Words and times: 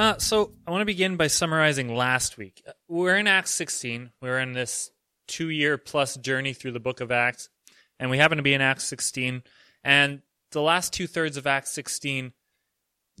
Uh, 0.00 0.16
so 0.16 0.54
I 0.66 0.70
want 0.70 0.80
to 0.80 0.86
begin 0.86 1.18
by 1.18 1.26
summarizing 1.26 1.94
last 1.94 2.38
week. 2.38 2.64
We're 2.88 3.18
in 3.18 3.26
Acts 3.26 3.50
16. 3.50 4.08
We're 4.22 4.38
in 4.38 4.54
this 4.54 4.90
two-year 5.28 5.76
plus 5.76 6.16
journey 6.16 6.54
through 6.54 6.72
the 6.72 6.80
book 6.80 7.02
of 7.02 7.12
Acts, 7.12 7.50
and 7.98 8.10
we 8.10 8.16
happen 8.16 8.38
to 8.38 8.42
be 8.42 8.54
in 8.54 8.62
Acts 8.62 8.84
16. 8.84 9.42
And 9.84 10.22
the 10.52 10.62
last 10.62 10.94
two 10.94 11.06
thirds 11.06 11.36
of 11.36 11.46
Acts 11.46 11.72
16 11.72 12.32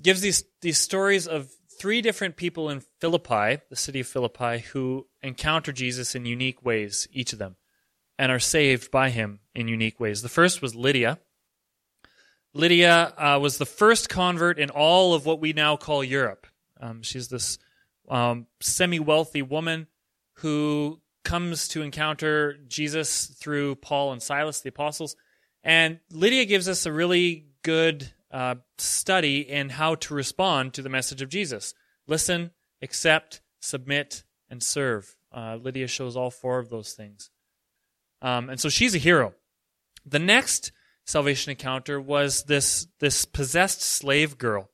gives 0.00 0.22
these 0.22 0.42
these 0.62 0.78
stories 0.78 1.28
of 1.28 1.50
three 1.78 2.00
different 2.00 2.36
people 2.36 2.70
in 2.70 2.80
Philippi, 2.98 3.60
the 3.68 3.76
city 3.76 4.00
of 4.00 4.06
Philippi, 4.06 4.60
who 4.72 5.06
encounter 5.22 5.72
Jesus 5.72 6.14
in 6.14 6.24
unique 6.24 6.64
ways, 6.64 7.06
each 7.12 7.34
of 7.34 7.38
them, 7.38 7.56
and 8.18 8.32
are 8.32 8.38
saved 8.38 8.90
by 8.90 9.10
him 9.10 9.40
in 9.54 9.68
unique 9.68 10.00
ways. 10.00 10.22
The 10.22 10.30
first 10.30 10.62
was 10.62 10.74
Lydia. 10.74 11.18
Lydia 12.54 13.12
uh, 13.18 13.38
was 13.38 13.58
the 13.58 13.66
first 13.66 14.08
convert 14.08 14.58
in 14.58 14.70
all 14.70 15.12
of 15.12 15.26
what 15.26 15.42
we 15.42 15.52
now 15.52 15.76
call 15.76 16.02
Europe. 16.02 16.46
Um, 16.80 17.02
she's 17.02 17.28
this 17.28 17.58
um, 18.08 18.46
semi 18.60 18.98
wealthy 18.98 19.42
woman 19.42 19.86
who 20.34 21.00
comes 21.24 21.68
to 21.68 21.82
encounter 21.82 22.56
Jesus 22.66 23.26
through 23.26 23.76
Paul 23.76 24.12
and 24.12 24.22
Silas, 24.22 24.60
the 24.60 24.70
apostles. 24.70 25.16
And 25.62 26.00
Lydia 26.10 26.46
gives 26.46 26.68
us 26.68 26.86
a 26.86 26.92
really 26.92 27.46
good 27.62 28.10
uh, 28.30 28.56
study 28.78 29.40
in 29.40 29.68
how 29.68 29.96
to 29.96 30.14
respond 30.14 30.74
to 30.74 30.82
the 30.82 30.88
message 30.88 31.22
of 31.22 31.28
Jesus 31.28 31.74
listen, 32.06 32.50
accept, 32.82 33.40
submit, 33.60 34.24
and 34.48 34.62
serve. 34.62 35.16
Uh, 35.32 35.56
Lydia 35.60 35.86
shows 35.86 36.16
all 36.16 36.30
four 36.30 36.58
of 36.58 36.70
those 36.70 36.92
things. 36.92 37.30
Um, 38.20 38.50
and 38.50 38.58
so 38.58 38.68
she's 38.68 38.94
a 38.94 38.98
hero. 38.98 39.34
The 40.04 40.18
next 40.18 40.72
salvation 41.04 41.50
encounter 41.50 42.00
was 42.00 42.44
this, 42.44 42.88
this 42.98 43.24
possessed 43.24 43.80
slave 43.82 44.38
girl. 44.38 44.70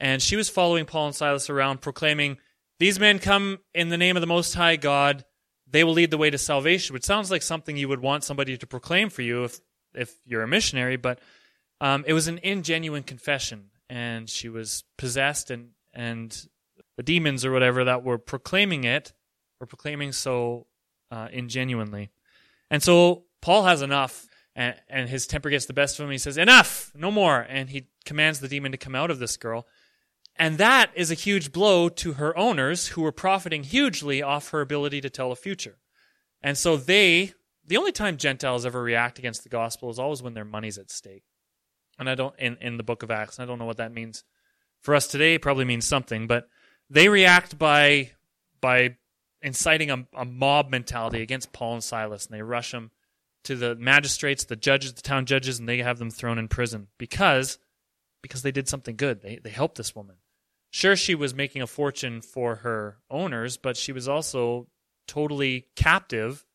And 0.00 0.22
she 0.22 0.34
was 0.34 0.48
following 0.48 0.86
Paul 0.86 1.06
and 1.08 1.14
Silas 1.14 1.50
around, 1.50 1.82
proclaiming, 1.82 2.38
These 2.78 2.98
men 2.98 3.18
come 3.18 3.58
in 3.74 3.90
the 3.90 3.98
name 3.98 4.16
of 4.16 4.22
the 4.22 4.26
Most 4.26 4.54
High 4.54 4.76
God. 4.76 5.24
They 5.70 5.84
will 5.84 5.92
lead 5.92 6.10
the 6.10 6.18
way 6.18 6.30
to 6.30 6.38
salvation, 6.38 6.94
which 6.94 7.04
sounds 7.04 7.30
like 7.30 7.42
something 7.42 7.76
you 7.76 7.88
would 7.88 8.00
want 8.00 8.24
somebody 8.24 8.56
to 8.56 8.66
proclaim 8.66 9.10
for 9.10 9.22
you 9.22 9.44
if, 9.44 9.60
if 9.94 10.14
you're 10.24 10.42
a 10.42 10.48
missionary, 10.48 10.96
but 10.96 11.20
um, 11.80 12.04
it 12.06 12.14
was 12.14 12.26
an 12.28 12.40
ingenuine 12.42 13.06
confession. 13.06 13.66
And 13.88 14.28
she 14.28 14.48
was 14.48 14.84
possessed, 14.96 15.50
and, 15.50 15.70
and 15.92 16.36
the 16.96 17.02
demons 17.02 17.44
or 17.44 17.52
whatever 17.52 17.84
that 17.84 18.02
were 18.02 18.18
proclaiming 18.18 18.84
it 18.84 19.12
were 19.60 19.66
proclaiming 19.66 20.12
so 20.12 20.66
uh, 21.10 21.28
ingenuinely. 21.30 22.10
And 22.70 22.82
so 22.82 23.24
Paul 23.42 23.64
has 23.64 23.82
enough 23.82 24.26
and, 24.54 24.74
and 24.88 25.08
his 25.08 25.26
temper 25.26 25.50
gets 25.50 25.66
the 25.66 25.72
best 25.72 25.98
of 25.98 26.04
him. 26.04 26.10
He 26.10 26.18
says, 26.18 26.36
Enough, 26.36 26.92
no 26.94 27.10
more. 27.10 27.40
And 27.40 27.70
he 27.70 27.88
commands 28.04 28.40
the 28.40 28.48
demon 28.48 28.72
to 28.72 28.78
come 28.78 28.94
out 28.94 29.10
of 29.10 29.18
this 29.18 29.36
girl. 29.36 29.66
And 30.36 30.58
that 30.58 30.90
is 30.94 31.10
a 31.10 31.14
huge 31.14 31.52
blow 31.52 31.88
to 31.88 32.14
her 32.14 32.36
owners 32.36 32.88
who 32.88 33.02
were 33.02 33.12
profiting 33.12 33.62
hugely 33.62 34.22
off 34.22 34.50
her 34.50 34.60
ability 34.60 35.00
to 35.02 35.10
tell 35.10 35.32
a 35.32 35.36
future. 35.36 35.78
And 36.42 36.56
so 36.56 36.76
they, 36.76 37.34
the 37.66 37.76
only 37.76 37.92
time 37.92 38.16
Gentiles 38.16 38.64
ever 38.64 38.82
react 38.82 39.18
against 39.18 39.42
the 39.42 39.50
gospel 39.50 39.90
is 39.90 39.98
always 39.98 40.22
when 40.22 40.34
their 40.34 40.44
money's 40.44 40.78
at 40.78 40.90
stake. 40.90 41.24
And 41.98 42.08
I 42.08 42.14
don't, 42.14 42.34
in, 42.38 42.56
in 42.60 42.78
the 42.78 42.82
book 42.82 43.02
of 43.02 43.10
Acts, 43.10 43.38
I 43.38 43.44
don't 43.44 43.58
know 43.58 43.66
what 43.66 43.76
that 43.76 43.92
means 43.92 44.24
for 44.80 44.94
us 44.94 45.06
today, 45.06 45.36
probably 45.36 45.66
means 45.66 45.84
something, 45.84 46.26
but 46.26 46.48
they 46.88 47.08
react 47.08 47.58
by, 47.58 48.12
by 48.62 48.96
inciting 49.42 49.90
a, 49.90 50.06
a 50.14 50.24
mob 50.24 50.70
mentality 50.70 51.20
against 51.20 51.52
Paul 51.52 51.74
and 51.74 51.84
Silas, 51.84 52.26
and 52.26 52.34
they 52.34 52.42
rush 52.42 52.72
them 52.72 52.90
to 53.44 53.56
the 53.56 53.74
magistrates, 53.76 54.44
the 54.44 54.56
judges, 54.56 54.94
the 54.94 55.02
town 55.02 55.26
judges, 55.26 55.58
and 55.58 55.68
they 55.68 55.78
have 55.78 55.98
them 55.98 56.10
thrown 56.10 56.38
in 56.38 56.48
prison 56.48 56.88
because 56.98 57.58
because 58.22 58.42
they 58.42 58.52
did 58.52 58.68
something 58.68 58.96
good. 58.96 59.22
They 59.22 59.36
they 59.42 59.50
helped 59.50 59.76
this 59.76 59.94
woman. 59.94 60.16
Sure, 60.70 60.94
she 60.94 61.14
was 61.14 61.34
making 61.34 61.62
a 61.62 61.66
fortune 61.66 62.20
for 62.20 62.56
her 62.56 62.98
owners, 63.10 63.56
but 63.56 63.76
she 63.76 63.90
was 63.92 64.06
also 64.08 64.68
totally 65.08 65.66
captive 65.74 66.46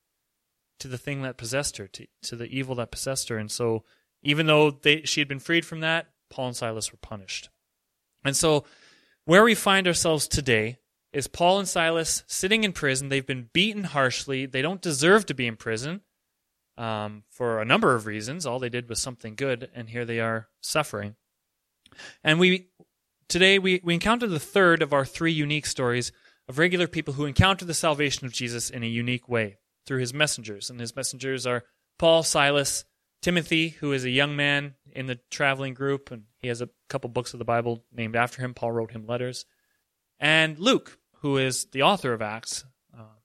to 0.79 0.87
the 0.87 0.97
thing 0.97 1.21
that 1.21 1.37
possessed 1.37 1.77
her, 1.77 1.87
to, 1.87 2.07
to 2.23 2.35
the 2.35 2.45
evil 2.45 2.75
that 2.75 2.91
possessed 2.91 3.29
her. 3.29 3.37
And 3.37 3.51
so, 3.51 3.83
even 4.23 4.45
though 4.45 4.71
they, 4.71 5.01
she 5.03 5.19
had 5.19 5.27
been 5.27 5.39
freed 5.39 5.65
from 5.65 5.81
that, 5.81 6.07
Paul 6.29 6.47
and 6.47 6.55
Silas 6.55 6.91
were 6.91 6.97
punished. 7.01 7.49
And 8.23 8.35
so, 8.35 8.63
where 9.25 9.43
we 9.43 9.55
find 9.55 9.87
ourselves 9.87 10.27
today 10.27 10.79
is 11.11 11.27
Paul 11.27 11.59
and 11.59 11.67
Silas 11.67 12.23
sitting 12.27 12.63
in 12.63 12.73
prison. 12.73 13.09
They've 13.09 13.25
been 13.25 13.49
beaten 13.53 13.85
harshly. 13.85 14.45
They 14.45 14.61
don't 14.61 14.81
deserve 14.81 15.25
to 15.27 15.33
be 15.33 15.47
in 15.47 15.55
prison 15.55 16.01
um, 16.77 17.23
for 17.29 17.61
a 17.61 17.65
number 17.65 17.95
of 17.95 18.05
reasons. 18.05 18.45
All 18.45 18.59
they 18.59 18.69
did 18.69 18.89
was 18.89 19.01
something 19.01 19.35
good, 19.35 19.69
and 19.73 19.89
here 19.89 20.05
they 20.05 20.19
are 20.19 20.47
suffering. 20.61 21.15
And 22.23 22.39
we 22.39 22.67
today 23.27 23.59
we, 23.59 23.81
we 23.83 23.93
encounter 23.93 24.27
the 24.27 24.39
third 24.39 24.81
of 24.81 24.93
our 24.93 25.05
three 25.05 25.31
unique 25.31 25.65
stories 25.65 26.11
of 26.47 26.59
regular 26.59 26.87
people 26.87 27.15
who 27.15 27.25
encounter 27.25 27.65
the 27.65 27.73
salvation 27.73 28.25
of 28.25 28.33
Jesus 28.33 28.69
in 28.69 28.83
a 28.83 28.87
unique 28.87 29.27
way 29.27 29.57
through 29.85 29.99
his 29.99 30.13
messengers. 30.13 30.69
And 30.69 30.79
his 30.79 30.95
messengers 30.95 31.45
are 31.45 31.63
Paul, 31.97 32.23
Silas, 32.23 32.85
Timothy, 33.21 33.69
who 33.69 33.91
is 33.91 34.05
a 34.05 34.09
young 34.09 34.35
man 34.35 34.75
in 34.91 35.07
the 35.07 35.19
traveling 35.31 35.73
group, 35.73 36.11
and 36.11 36.23
he 36.39 36.47
has 36.47 36.61
a 36.61 36.69
couple 36.89 37.09
books 37.09 37.33
of 37.33 37.39
the 37.39 37.45
Bible 37.45 37.83
named 37.91 38.15
after 38.15 38.41
him. 38.41 38.53
Paul 38.53 38.71
wrote 38.71 38.91
him 38.91 39.07
letters. 39.07 39.45
And 40.19 40.59
Luke, 40.59 40.99
who 41.21 41.37
is 41.37 41.65
the 41.71 41.81
author 41.81 42.13
of 42.13 42.21
Acts, 42.21 42.65
uh, 42.97 43.15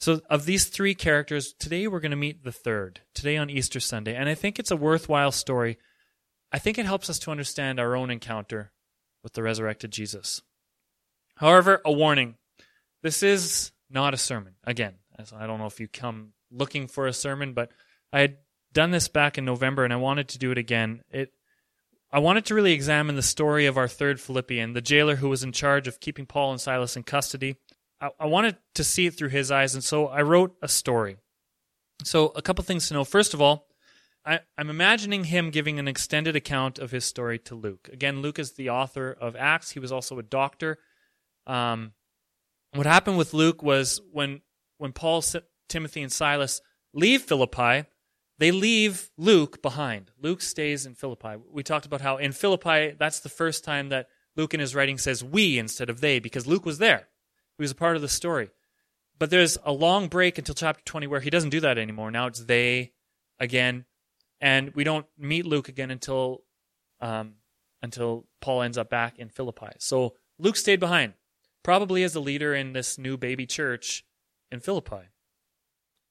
so, 0.00 0.20
of 0.28 0.46
these 0.46 0.64
three 0.64 0.94
characters, 0.94 1.52
today 1.52 1.86
we're 1.86 2.00
going 2.00 2.10
to 2.10 2.16
meet 2.16 2.42
the 2.42 2.50
third, 2.50 3.00
today 3.14 3.36
on 3.36 3.50
Easter 3.50 3.78
Sunday. 3.78 4.16
And 4.16 4.28
I 4.28 4.34
think 4.34 4.58
it's 4.58 4.70
a 4.70 4.76
worthwhile 4.76 5.32
story. 5.32 5.78
I 6.52 6.58
think 6.58 6.78
it 6.78 6.86
helps 6.86 7.08
us 7.08 7.18
to 7.20 7.30
understand 7.30 7.80
our 7.80 7.96
own 7.96 8.10
encounter 8.10 8.72
with 9.22 9.32
the 9.32 9.42
resurrected 9.42 9.90
Jesus. 9.90 10.42
However, 11.36 11.80
a 11.84 11.92
warning 11.92 12.36
this 13.02 13.22
is 13.22 13.72
not 13.90 14.14
a 14.14 14.18
sermon. 14.18 14.54
Again, 14.64 14.94
I 15.36 15.46
don't 15.46 15.58
know 15.58 15.66
if 15.66 15.80
you 15.80 15.88
come 15.88 16.34
looking 16.50 16.86
for 16.86 17.06
a 17.06 17.12
sermon, 17.12 17.52
but 17.52 17.72
I 18.12 18.20
had 18.20 18.36
done 18.72 18.90
this 18.90 19.08
back 19.08 19.38
in 19.38 19.44
November 19.44 19.84
and 19.84 19.92
I 19.92 19.96
wanted 19.96 20.28
to 20.28 20.38
do 20.38 20.50
it 20.50 20.58
again. 20.58 21.02
It, 21.10 21.32
I 22.12 22.18
wanted 22.18 22.44
to 22.46 22.54
really 22.54 22.72
examine 22.72 23.16
the 23.16 23.22
story 23.22 23.66
of 23.66 23.76
our 23.76 23.88
third 23.88 24.20
Philippian, 24.20 24.74
the 24.74 24.80
jailer 24.80 25.16
who 25.16 25.28
was 25.28 25.42
in 25.42 25.52
charge 25.52 25.88
of 25.88 26.00
keeping 26.00 26.26
Paul 26.26 26.52
and 26.52 26.60
Silas 26.60 26.96
in 26.96 27.02
custody. 27.02 27.56
I, 28.00 28.10
I 28.20 28.26
wanted 28.26 28.56
to 28.74 28.84
see 28.84 29.06
it 29.06 29.14
through 29.14 29.30
his 29.30 29.50
eyes, 29.50 29.74
and 29.74 29.82
so 29.82 30.08
I 30.08 30.22
wrote 30.22 30.54
a 30.60 30.68
story. 30.68 31.16
So, 32.04 32.32
a 32.34 32.42
couple 32.42 32.64
things 32.64 32.88
to 32.88 32.94
know. 32.94 33.04
First 33.04 33.32
of 33.32 33.40
all, 33.40 33.68
I, 34.24 34.34
am 34.34 34.40
I'm 34.58 34.70
imagining 34.70 35.24
him 35.24 35.50
giving 35.50 35.78
an 35.78 35.88
extended 35.88 36.36
account 36.36 36.78
of 36.78 36.90
his 36.90 37.04
story 37.04 37.38
to 37.40 37.54
Luke. 37.54 37.88
Again, 37.92 38.22
Luke 38.22 38.38
is 38.38 38.52
the 38.52 38.70
author 38.70 39.10
of 39.10 39.36
Acts. 39.36 39.70
He 39.70 39.80
was 39.80 39.92
also 39.92 40.18
a 40.18 40.22
doctor. 40.22 40.78
Um, 41.46 41.92
what 42.74 42.86
happened 42.86 43.18
with 43.18 43.34
Luke 43.34 43.62
was 43.62 44.00
when 44.12 44.40
when 44.78 44.92
Paul, 44.92 45.22
Timothy, 45.68 46.02
and 46.02 46.10
Silas 46.10 46.60
leave 46.92 47.22
Philippi, 47.22 47.84
they 48.38 48.50
leave 48.50 49.10
Luke 49.16 49.62
behind. 49.62 50.10
Luke 50.20 50.42
stays 50.42 50.86
in 50.86 50.94
Philippi. 50.94 51.36
We 51.50 51.62
talked 51.62 51.86
about 51.86 52.00
how 52.00 52.16
in 52.16 52.32
Philippi, 52.32 52.96
that's 52.98 53.20
the 53.20 53.28
first 53.28 53.62
time 53.62 53.90
that 53.90 54.08
Luke 54.34 54.54
in 54.54 54.60
his 54.60 54.74
writing 54.74 54.98
says 54.98 55.22
we 55.22 55.58
instead 55.58 55.90
of 55.90 56.00
they, 56.00 56.18
because 56.18 56.46
Luke 56.46 56.66
was 56.66 56.78
there. 56.78 57.08
He 57.58 57.62
was 57.62 57.70
a 57.70 57.76
part 57.76 57.96
of 57.96 58.02
the 58.02 58.08
story. 58.08 58.50
But 59.18 59.30
there's 59.30 59.58
a 59.64 59.72
long 59.72 60.08
break 60.08 60.38
until 60.38 60.54
chapter 60.54 60.82
20 60.84 61.06
where 61.06 61.20
he 61.20 61.30
doesn't 61.30 61.50
do 61.50 61.60
that 61.60 61.78
anymore. 61.78 62.10
Now 62.10 62.26
it's 62.26 62.44
they 62.44 62.92
again. 63.38 63.84
And 64.42 64.74
we 64.74 64.82
don't 64.82 65.06
meet 65.16 65.46
Luke 65.46 65.68
again 65.68 65.92
until 65.92 66.42
um, 67.00 67.34
until 67.80 68.26
Paul 68.40 68.62
ends 68.62 68.76
up 68.76 68.90
back 68.90 69.18
in 69.18 69.28
Philippi. 69.28 69.70
So 69.78 70.14
Luke 70.38 70.56
stayed 70.56 70.80
behind, 70.80 71.14
probably 71.62 72.02
as 72.02 72.14
a 72.14 72.20
leader 72.20 72.54
in 72.54 72.72
this 72.72 72.98
new 72.98 73.16
baby 73.16 73.46
church 73.46 74.04
in 74.50 74.60
Philippi. 74.60 75.08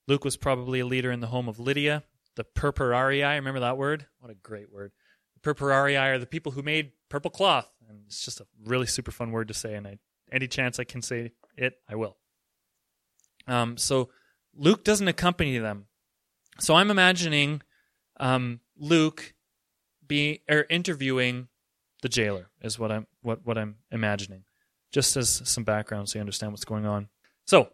Luke 0.07 0.25
was 0.25 0.37
probably 0.37 0.79
a 0.79 0.85
leader 0.85 1.11
in 1.11 1.19
the 1.19 1.27
home 1.27 1.47
of 1.47 1.59
Lydia, 1.59 2.03
the 2.35 2.43
purpurarii. 2.43 3.35
Remember 3.35 3.59
that 3.59 3.77
word? 3.77 4.07
What 4.19 4.31
a 4.31 4.35
great 4.35 4.71
word. 4.71 4.91
The 5.35 5.53
purpurarii 5.53 6.01
are 6.01 6.17
the 6.17 6.25
people 6.25 6.53
who 6.53 6.61
made 6.61 6.91
purple 7.09 7.31
cloth. 7.31 7.69
And 7.87 8.03
it's 8.07 8.23
just 8.23 8.39
a 8.39 8.47
really 8.65 8.87
super 8.87 9.11
fun 9.11 9.31
word 9.31 9.49
to 9.49 9.53
say, 9.53 9.75
and 9.75 9.85
I 9.85 9.99
any 10.31 10.47
chance 10.47 10.79
I 10.79 10.85
can 10.85 11.01
say 11.01 11.33
it, 11.57 11.73
I 11.89 11.95
will. 11.95 12.17
Um, 13.47 13.75
so 13.75 14.09
Luke 14.55 14.85
doesn't 14.85 15.07
accompany 15.09 15.57
them. 15.57 15.87
So 16.59 16.75
I'm 16.75 16.89
imagining 16.89 17.61
um, 18.21 18.61
Luke 18.77 19.33
be 20.07 20.41
or 20.49 20.65
interviewing 20.69 21.49
the 22.01 22.09
jailer 22.09 22.49
is 22.61 22.79
what 22.79 22.91
I'm 22.91 23.07
what 23.21 23.45
what 23.45 23.57
I'm 23.57 23.75
imagining. 23.91 24.45
Just 24.93 25.17
as 25.17 25.41
some 25.45 25.63
background 25.63 26.09
so 26.09 26.17
you 26.17 26.21
understand 26.21 26.51
what's 26.51 26.65
going 26.65 26.85
on. 26.85 27.09
So, 27.45 27.69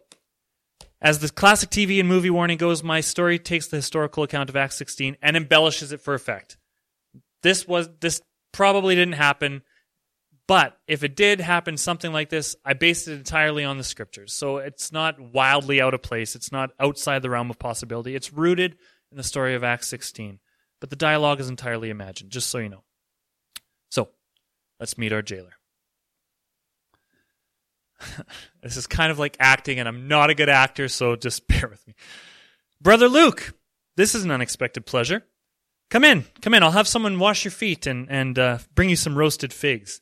as 1.00 1.18
the 1.18 1.28
classic 1.28 1.70
TV 1.70 1.98
and 2.00 2.08
movie 2.08 2.30
warning 2.30 2.58
goes, 2.58 2.82
my 2.82 3.00
story 3.00 3.38
takes 3.38 3.66
the 3.66 3.76
historical 3.76 4.22
account 4.22 4.50
of 4.50 4.56
Acts 4.56 4.76
16 4.76 5.16
and 5.20 5.36
embellishes 5.36 5.92
it 5.92 6.00
for 6.00 6.14
effect. 6.14 6.56
This 7.42 7.66
was 7.68 7.88
this 8.00 8.20
probably 8.52 8.94
didn't 8.94 9.14
happen. 9.14 9.62
But 10.46 10.78
if 10.86 11.04
it 11.04 11.14
did 11.14 11.42
happen 11.42 11.76
something 11.76 12.10
like 12.10 12.30
this, 12.30 12.56
I 12.64 12.72
based 12.72 13.06
it 13.06 13.12
entirely 13.12 13.64
on 13.64 13.76
the 13.76 13.84
scriptures. 13.84 14.32
So 14.32 14.56
it's 14.56 14.90
not 14.90 15.20
wildly 15.20 15.82
out 15.82 15.92
of 15.92 16.00
place. 16.00 16.34
It's 16.34 16.50
not 16.50 16.70
outside 16.80 17.20
the 17.20 17.28
realm 17.28 17.50
of 17.50 17.58
possibility. 17.58 18.14
It's 18.14 18.32
rooted 18.32 18.76
in 19.10 19.16
the 19.16 19.22
story 19.22 19.54
of 19.54 19.64
Acts 19.64 19.88
16. 19.88 20.38
But 20.80 20.90
the 20.90 20.96
dialogue 20.96 21.40
is 21.40 21.48
entirely 21.48 21.90
imagined, 21.90 22.30
just 22.30 22.48
so 22.48 22.58
you 22.58 22.68
know. 22.68 22.84
So 23.90 24.10
let's 24.78 24.98
meet 24.98 25.12
our 25.12 25.22
jailer. 25.22 25.54
this 28.62 28.76
is 28.76 28.86
kind 28.86 29.10
of 29.10 29.18
like 29.18 29.36
acting, 29.40 29.78
and 29.78 29.88
I'm 29.88 30.08
not 30.08 30.30
a 30.30 30.34
good 30.34 30.48
actor, 30.48 30.88
so 30.88 31.16
just 31.16 31.46
bear 31.48 31.68
with 31.68 31.86
me. 31.86 31.94
Brother 32.80 33.08
Luke, 33.08 33.54
this 33.96 34.14
is 34.14 34.24
an 34.24 34.30
unexpected 34.30 34.86
pleasure. 34.86 35.24
Come 35.90 36.04
in, 36.04 36.24
come 36.42 36.54
in. 36.54 36.62
I'll 36.62 36.70
have 36.72 36.86
someone 36.86 37.18
wash 37.18 37.44
your 37.44 37.52
feet 37.52 37.86
and, 37.86 38.08
and 38.10 38.38
uh, 38.38 38.58
bring 38.74 38.90
you 38.90 38.96
some 38.96 39.16
roasted 39.16 39.52
figs. 39.52 40.00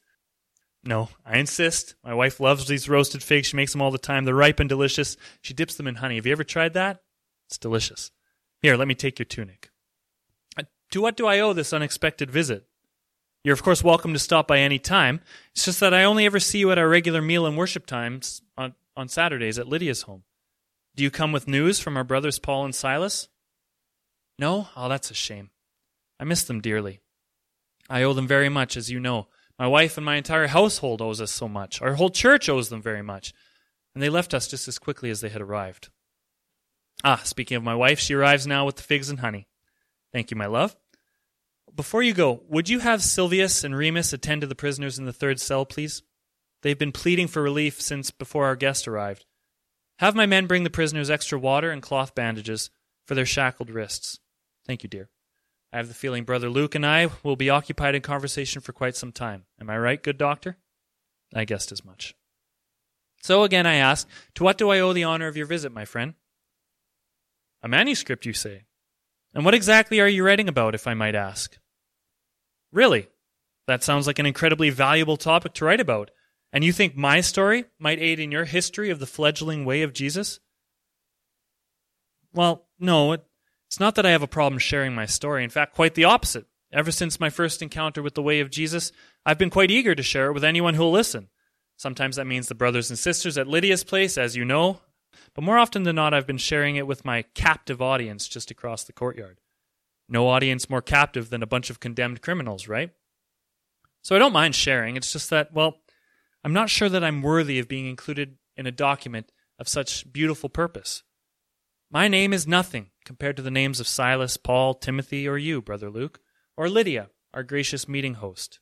No, 0.84 1.08
I 1.24 1.38
insist. 1.38 1.94
My 2.04 2.14
wife 2.14 2.38
loves 2.38 2.66
these 2.66 2.88
roasted 2.88 3.22
figs. 3.22 3.48
She 3.48 3.56
makes 3.56 3.72
them 3.72 3.82
all 3.82 3.90
the 3.90 3.98
time. 3.98 4.24
They're 4.24 4.34
ripe 4.34 4.60
and 4.60 4.68
delicious. 4.68 5.16
She 5.40 5.54
dips 5.54 5.76
them 5.76 5.86
in 5.86 5.96
honey. 5.96 6.16
Have 6.16 6.26
you 6.26 6.32
ever 6.32 6.44
tried 6.44 6.74
that? 6.74 7.00
It's 7.48 7.58
delicious. 7.58 8.10
Here, 8.66 8.76
let 8.76 8.88
me 8.88 8.96
take 8.96 9.20
your 9.20 9.26
tunic. 9.26 9.70
Uh, 10.58 10.64
to 10.90 11.00
what 11.00 11.16
do 11.16 11.24
I 11.24 11.38
owe 11.38 11.52
this 11.52 11.72
unexpected 11.72 12.32
visit? 12.32 12.66
You're, 13.44 13.52
of 13.52 13.62
course, 13.62 13.84
welcome 13.84 14.12
to 14.12 14.18
stop 14.18 14.48
by 14.48 14.58
any 14.58 14.80
time. 14.80 15.20
It's 15.52 15.64
just 15.64 15.78
that 15.78 15.94
I 15.94 16.02
only 16.02 16.26
ever 16.26 16.40
see 16.40 16.58
you 16.58 16.72
at 16.72 16.76
our 16.76 16.88
regular 16.88 17.22
meal 17.22 17.46
and 17.46 17.56
worship 17.56 17.86
times 17.86 18.42
on, 18.58 18.74
on 18.96 19.06
Saturdays 19.06 19.60
at 19.60 19.68
Lydia's 19.68 20.02
home. 20.02 20.24
Do 20.96 21.04
you 21.04 21.12
come 21.12 21.30
with 21.30 21.46
news 21.46 21.78
from 21.78 21.96
our 21.96 22.02
brothers 22.02 22.40
Paul 22.40 22.64
and 22.64 22.74
Silas? 22.74 23.28
No? 24.36 24.66
Oh, 24.74 24.88
that's 24.88 25.12
a 25.12 25.14
shame. 25.14 25.50
I 26.18 26.24
miss 26.24 26.42
them 26.42 26.60
dearly. 26.60 26.98
I 27.88 28.02
owe 28.02 28.14
them 28.14 28.26
very 28.26 28.48
much, 28.48 28.76
as 28.76 28.90
you 28.90 28.98
know. 28.98 29.28
My 29.60 29.68
wife 29.68 29.96
and 29.96 30.04
my 30.04 30.16
entire 30.16 30.48
household 30.48 31.00
owes 31.00 31.20
us 31.20 31.30
so 31.30 31.46
much. 31.46 31.80
Our 31.80 31.94
whole 31.94 32.10
church 32.10 32.48
owes 32.48 32.68
them 32.68 32.82
very 32.82 33.02
much. 33.02 33.32
And 33.94 34.02
they 34.02 34.08
left 34.08 34.34
us 34.34 34.48
just 34.48 34.66
as 34.66 34.80
quickly 34.80 35.10
as 35.10 35.20
they 35.20 35.28
had 35.28 35.40
arrived. 35.40 35.90
Ah, 37.04 37.20
speaking 37.24 37.56
of 37.56 37.62
my 37.62 37.74
wife, 37.74 37.98
she 37.98 38.14
arrives 38.14 38.46
now 38.46 38.64
with 38.64 38.76
the 38.76 38.82
figs 38.82 39.10
and 39.10 39.20
honey. 39.20 39.46
Thank 40.12 40.30
you, 40.30 40.36
my 40.36 40.46
love. 40.46 40.76
Before 41.74 42.02
you 42.02 42.14
go, 42.14 42.42
would 42.48 42.68
you 42.68 42.78
have 42.80 43.00
Silvius 43.00 43.62
and 43.62 43.76
Remus 43.76 44.12
attend 44.12 44.40
to 44.40 44.46
the 44.46 44.54
prisoners 44.54 44.98
in 44.98 45.04
the 45.04 45.12
third 45.12 45.38
cell, 45.38 45.66
please? 45.66 46.02
They've 46.62 46.78
been 46.78 46.92
pleading 46.92 47.28
for 47.28 47.42
relief 47.42 47.80
since 47.80 48.10
before 48.10 48.46
our 48.46 48.56
guest 48.56 48.88
arrived. 48.88 49.26
Have 49.98 50.14
my 50.14 50.26
men 50.26 50.46
bring 50.46 50.64
the 50.64 50.70
prisoners 50.70 51.10
extra 51.10 51.38
water 51.38 51.70
and 51.70 51.82
cloth 51.82 52.14
bandages 52.14 52.70
for 53.06 53.14
their 53.14 53.26
shackled 53.26 53.70
wrists. 53.70 54.20
Thank 54.66 54.82
you, 54.82 54.88
dear. 54.88 55.10
I 55.72 55.76
have 55.76 55.88
the 55.88 55.94
feeling 55.94 56.24
Brother 56.24 56.48
Luke 56.48 56.74
and 56.74 56.86
I 56.86 57.08
will 57.22 57.36
be 57.36 57.50
occupied 57.50 57.94
in 57.94 58.02
conversation 58.02 58.62
for 58.62 58.72
quite 58.72 58.96
some 58.96 59.12
time. 59.12 59.44
Am 59.60 59.68
I 59.68 59.78
right, 59.78 60.02
good 60.02 60.16
doctor? 60.16 60.56
I 61.34 61.44
guessed 61.44 61.72
as 61.72 61.84
much. 61.84 62.14
So 63.22 63.42
again 63.42 63.66
I 63.66 63.74
ask, 63.74 64.08
to 64.36 64.44
what 64.44 64.56
do 64.56 64.70
I 64.70 64.80
owe 64.80 64.92
the 64.92 65.04
honor 65.04 65.26
of 65.26 65.36
your 65.36 65.46
visit, 65.46 65.72
my 65.72 65.84
friend? 65.84 66.14
A 67.66 67.68
manuscript, 67.68 68.24
you 68.24 68.32
say? 68.32 68.62
And 69.34 69.44
what 69.44 69.52
exactly 69.52 69.98
are 69.98 70.06
you 70.06 70.24
writing 70.24 70.48
about, 70.48 70.76
if 70.76 70.86
I 70.86 70.94
might 70.94 71.16
ask? 71.16 71.58
Really? 72.70 73.08
That 73.66 73.82
sounds 73.82 74.06
like 74.06 74.20
an 74.20 74.24
incredibly 74.24 74.70
valuable 74.70 75.16
topic 75.16 75.52
to 75.54 75.64
write 75.64 75.80
about. 75.80 76.12
And 76.52 76.62
you 76.62 76.72
think 76.72 76.96
my 76.96 77.20
story 77.20 77.64
might 77.80 77.98
aid 77.98 78.20
in 78.20 78.30
your 78.30 78.44
history 78.44 78.88
of 78.90 79.00
the 79.00 79.04
fledgling 79.04 79.64
way 79.64 79.82
of 79.82 79.92
Jesus? 79.92 80.38
Well, 82.32 82.68
no, 82.78 83.10
it, 83.10 83.24
it's 83.66 83.80
not 83.80 83.96
that 83.96 84.06
I 84.06 84.10
have 84.10 84.22
a 84.22 84.28
problem 84.28 84.60
sharing 84.60 84.94
my 84.94 85.06
story. 85.06 85.42
In 85.42 85.50
fact, 85.50 85.74
quite 85.74 85.96
the 85.96 86.04
opposite. 86.04 86.46
Ever 86.72 86.92
since 86.92 87.18
my 87.18 87.30
first 87.30 87.62
encounter 87.62 88.00
with 88.00 88.14
the 88.14 88.22
way 88.22 88.38
of 88.38 88.48
Jesus, 88.48 88.92
I've 89.24 89.38
been 89.38 89.50
quite 89.50 89.72
eager 89.72 89.96
to 89.96 90.04
share 90.04 90.28
it 90.28 90.34
with 90.34 90.44
anyone 90.44 90.74
who'll 90.74 90.92
listen. 90.92 91.30
Sometimes 91.76 92.14
that 92.14 92.28
means 92.28 92.46
the 92.46 92.54
brothers 92.54 92.90
and 92.90 92.98
sisters 92.98 93.36
at 93.36 93.48
Lydia's 93.48 93.82
place, 93.82 94.16
as 94.16 94.36
you 94.36 94.44
know, 94.44 94.82
but 95.34 95.44
more 95.44 95.58
often 95.58 95.82
than 95.82 95.96
not, 95.96 96.14
I've 96.14 96.26
been 96.26 96.38
sharing 96.38 96.76
it 96.76 96.86
with 96.86 97.04
my 97.04 97.22
captive 97.34 97.82
audience 97.82 98.28
just 98.28 98.50
across 98.50 98.84
the 98.84 98.92
courtyard. 98.92 99.40
No 100.08 100.28
audience 100.28 100.70
more 100.70 100.82
captive 100.82 101.30
than 101.30 101.42
a 101.42 101.46
bunch 101.46 101.70
of 101.70 101.80
condemned 101.80 102.22
criminals, 102.22 102.68
right? 102.68 102.90
So 104.02 104.14
I 104.14 104.18
don't 104.18 104.32
mind 104.32 104.54
sharing. 104.54 104.96
It's 104.96 105.12
just 105.12 105.30
that, 105.30 105.52
well, 105.52 105.78
I'm 106.44 106.52
not 106.52 106.70
sure 106.70 106.88
that 106.88 107.02
I'm 107.02 107.22
worthy 107.22 107.58
of 107.58 107.68
being 107.68 107.86
included 107.86 108.36
in 108.56 108.66
a 108.66 108.72
document 108.72 109.32
of 109.58 109.68
such 109.68 110.10
beautiful 110.12 110.48
purpose. 110.48 111.02
My 111.90 112.08
name 112.08 112.32
is 112.32 112.46
nothing 112.46 112.90
compared 113.04 113.36
to 113.36 113.42
the 113.42 113.50
names 113.50 113.80
of 113.80 113.88
Silas, 113.88 114.36
Paul, 114.36 114.74
Timothy, 114.74 115.26
or 115.26 115.38
you, 115.38 115.60
Brother 115.60 115.90
Luke, 115.90 116.20
or 116.56 116.68
Lydia, 116.68 117.10
our 117.34 117.42
gracious 117.42 117.88
meeting 117.88 118.14
host. 118.14 118.60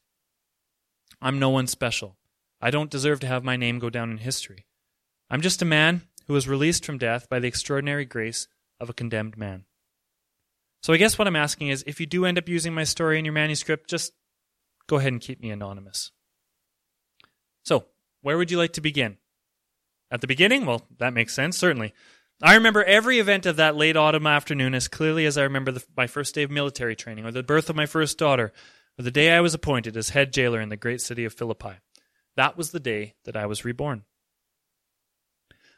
I'm 1.21 1.39
no 1.39 1.51
one 1.51 1.67
special. 1.67 2.17
I 2.61 2.71
don't 2.71 2.91
deserve 2.91 3.21
to 3.21 3.27
have 3.27 3.45
my 3.45 3.57
name 3.57 3.79
go 3.79 3.91
down 3.91 4.11
in 4.11 4.19
history. 4.19 4.67
I'm 5.31 5.41
just 5.41 5.63
a 5.63 5.67
man 5.67 6.03
who 6.27 6.33
was 6.33 6.49
released 6.49 6.85
from 6.85 6.99
death 6.99 7.29
by 7.29 7.39
the 7.39 7.49
extraordinary 7.49 8.05
grace 8.05 8.49
of 8.81 8.89
a 8.89 8.95
condemned 8.95 9.37
man. 9.37 9.65
So 10.83 10.93
I 10.93 10.99
guess 10.99 11.19
what 11.19 11.27
I'm 11.27 11.37
asking 11.37 11.69
is 11.69 11.85
if 11.87 12.01
you 12.01 12.07
do 12.07 12.27
end 12.27 12.39
up 12.39 12.49
using 12.49 12.75
my 12.75 12.85
story 12.85 13.19
in 13.19 13.25
your 13.25 13.33
manuscript, 13.33 13.89
just 13.89 14.13
go 14.87 14.97
ahead 14.97 15.13
and 15.13 15.21
keep 15.21 15.41
me 15.41 15.51
anonymous. 15.51 16.11
So, 17.65 17.87
where 18.21 18.37
would 18.37 18.51
you 18.51 18.59
like 18.59 18.75
to 18.75 18.81
begin? 18.81 19.17
At 20.11 20.21
the 20.21 20.27
beginning? 20.27 20.67
Well, 20.67 20.83
that 20.99 21.15
makes 21.15 21.35
sense, 21.35 21.57
certainly. 21.57 21.95
I 22.43 22.57
remember 22.57 22.85
every 22.85 23.19
event 23.19 23.47
of 23.47 23.57
that 23.57 23.77
late 23.77 23.97
autumn 23.97 24.27
afternoon 24.27 24.75
as 24.75 24.89
clearly 24.89 25.25
as 25.25 25.39
I 25.39 25.45
remember 25.45 25.73
the, 25.73 25.85
my 25.97 26.07
first 26.07 26.35
day 26.35 26.43
of 26.43 26.51
military 26.51 26.97
training, 26.97 27.25
or 27.25 27.31
the 27.31 27.43
birth 27.43 27.71
of 27.71 27.77
my 27.77 27.87
first 27.87 28.19
daughter, 28.19 28.53
or 28.99 29.03
the 29.03 29.11
day 29.11 29.33
I 29.33 29.41
was 29.41 29.55
appointed 29.55 29.97
as 29.97 30.11
head 30.11 30.33
jailer 30.33 30.61
in 30.61 30.69
the 30.69 30.77
great 30.77 31.01
city 31.01 31.25
of 31.25 31.33
Philippi. 31.33 31.77
That 32.37 32.59
was 32.59 32.73
the 32.73 32.81
day 32.81 33.15
that 33.25 33.37
I 33.37 33.47
was 33.47 33.65
reborn. 33.65 34.05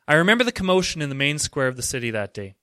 I 0.08 0.14
remember 0.14 0.44
the 0.44 0.52
commotion 0.52 1.02
in 1.02 1.08
the 1.08 1.16
main 1.16 1.38
square 1.38 1.66
of 1.66 1.76
the 1.76 1.82
city 1.82 2.10
that 2.12 2.32
day. 2.32 2.54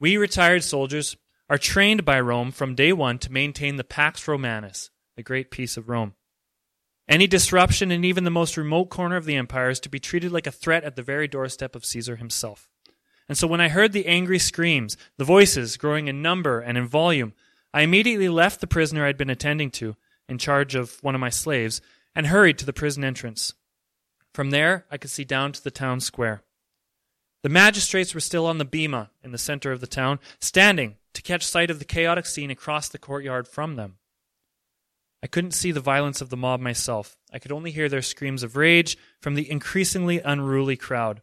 We 0.00 0.16
retired 0.16 0.64
soldiers 0.64 1.16
are 1.48 1.58
trained 1.58 2.04
by 2.04 2.18
Rome 2.20 2.50
from 2.50 2.74
day 2.74 2.92
one 2.92 3.18
to 3.20 3.32
maintain 3.32 3.76
the 3.76 3.84
Pax 3.84 4.26
Romanus, 4.26 4.90
the 5.16 5.22
great 5.22 5.50
peace 5.52 5.76
of 5.76 5.88
Rome. 5.88 6.14
Any 7.08 7.26
disruption 7.26 7.92
in 7.92 8.04
even 8.04 8.24
the 8.24 8.30
most 8.30 8.56
remote 8.56 8.86
corner 8.86 9.16
of 9.16 9.24
the 9.24 9.36
empire 9.36 9.70
is 9.70 9.78
to 9.80 9.88
be 9.88 10.00
treated 10.00 10.32
like 10.32 10.46
a 10.46 10.52
threat 10.52 10.84
at 10.84 10.96
the 10.96 11.02
very 11.02 11.28
doorstep 11.28 11.76
of 11.76 11.84
Caesar 11.84 12.16
himself. 12.16 12.68
And 13.28 13.38
so 13.38 13.46
when 13.46 13.60
I 13.60 13.68
heard 13.68 13.92
the 13.92 14.06
angry 14.06 14.38
screams, 14.38 14.96
the 15.16 15.24
voices 15.24 15.76
growing 15.76 16.08
in 16.08 16.22
number 16.22 16.60
and 16.60 16.76
in 16.76 16.88
volume, 16.88 17.34
I 17.72 17.82
immediately 17.82 18.28
left 18.28 18.60
the 18.60 18.66
prisoner 18.66 19.04
I'd 19.04 19.18
been 19.18 19.30
attending 19.30 19.70
to, 19.72 19.96
in 20.28 20.38
charge 20.38 20.74
of 20.74 20.98
one 21.02 21.14
of 21.14 21.20
my 21.20 21.30
slaves, 21.30 21.80
and 22.16 22.26
hurried 22.26 22.58
to 22.58 22.66
the 22.66 22.72
prison 22.72 23.04
entrance. 23.04 23.54
From 24.32 24.50
there, 24.50 24.86
I 24.90 24.96
could 24.96 25.10
see 25.10 25.24
down 25.24 25.52
to 25.52 25.62
the 25.62 25.70
town 25.70 26.00
square. 26.00 26.42
The 27.44 27.50
magistrates 27.50 28.14
were 28.14 28.20
still 28.20 28.46
on 28.46 28.56
the 28.56 28.64
bema 28.64 29.10
in 29.22 29.30
the 29.30 29.36
center 29.36 29.70
of 29.70 29.82
the 29.82 29.86
town, 29.86 30.18
standing 30.40 30.96
to 31.12 31.20
catch 31.20 31.46
sight 31.46 31.70
of 31.70 31.78
the 31.78 31.84
chaotic 31.84 32.24
scene 32.24 32.50
across 32.50 32.88
the 32.88 32.98
courtyard 32.98 33.46
from 33.46 33.76
them. 33.76 33.98
I 35.22 35.26
couldn't 35.26 35.50
see 35.50 35.70
the 35.70 35.78
violence 35.78 36.22
of 36.22 36.30
the 36.30 36.38
mob 36.38 36.60
myself. 36.60 37.18
I 37.30 37.38
could 37.38 37.52
only 37.52 37.70
hear 37.70 37.90
their 37.90 38.00
screams 38.00 38.42
of 38.42 38.56
rage 38.56 38.96
from 39.20 39.34
the 39.34 39.50
increasingly 39.50 40.20
unruly 40.20 40.78
crowd. 40.78 41.20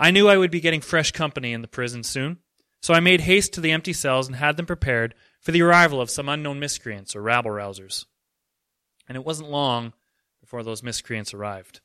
I 0.00 0.10
knew 0.10 0.28
I 0.28 0.36
would 0.36 0.50
be 0.50 0.58
getting 0.58 0.80
fresh 0.80 1.12
company 1.12 1.52
in 1.52 1.62
the 1.62 1.68
prison 1.68 2.02
soon, 2.02 2.38
so 2.82 2.92
I 2.92 2.98
made 2.98 3.20
haste 3.20 3.52
to 3.52 3.60
the 3.60 3.70
empty 3.70 3.92
cells 3.92 4.26
and 4.26 4.34
had 4.34 4.56
them 4.56 4.66
prepared 4.66 5.14
for 5.40 5.52
the 5.52 5.62
arrival 5.62 6.00
of 6.00 6.10
some 6.10 6.28
unknown 6.28 6.58
miscreants 6.58 7.14
or 7.14 7.22
rabble 7.22 7.52
rousers. 7.52 8.04
And 9.08 9.14
it 9.14 9.24
wasn't 9.24 9.48
long 9.48 9.92
before 10.40 10.64
those 10.64 10.82
miscreants 10.82 11.32
arrived. 11.32 11.82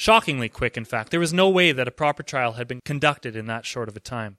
Shockingly 0.00 0.48
quick, 0.48 0.78
in 0.78 0.86
fact. 0.86 1.10
There 1.10 1.20
was 1.20 1.34
no 1.34 1.50
way 1.50 1.72
that 1.72 1.86
a 1.86 1.90
proper 1.90 2.22
trial 2.22 2.52
had 2.52 2.66
been 2.66 2.80
conducted 2.86 3.36
in 3.36 3.44
that 3.48 3.66
short 3.66 3.86
of 3.86 3.94
a 3.94 4.00
time. 4.00 4.38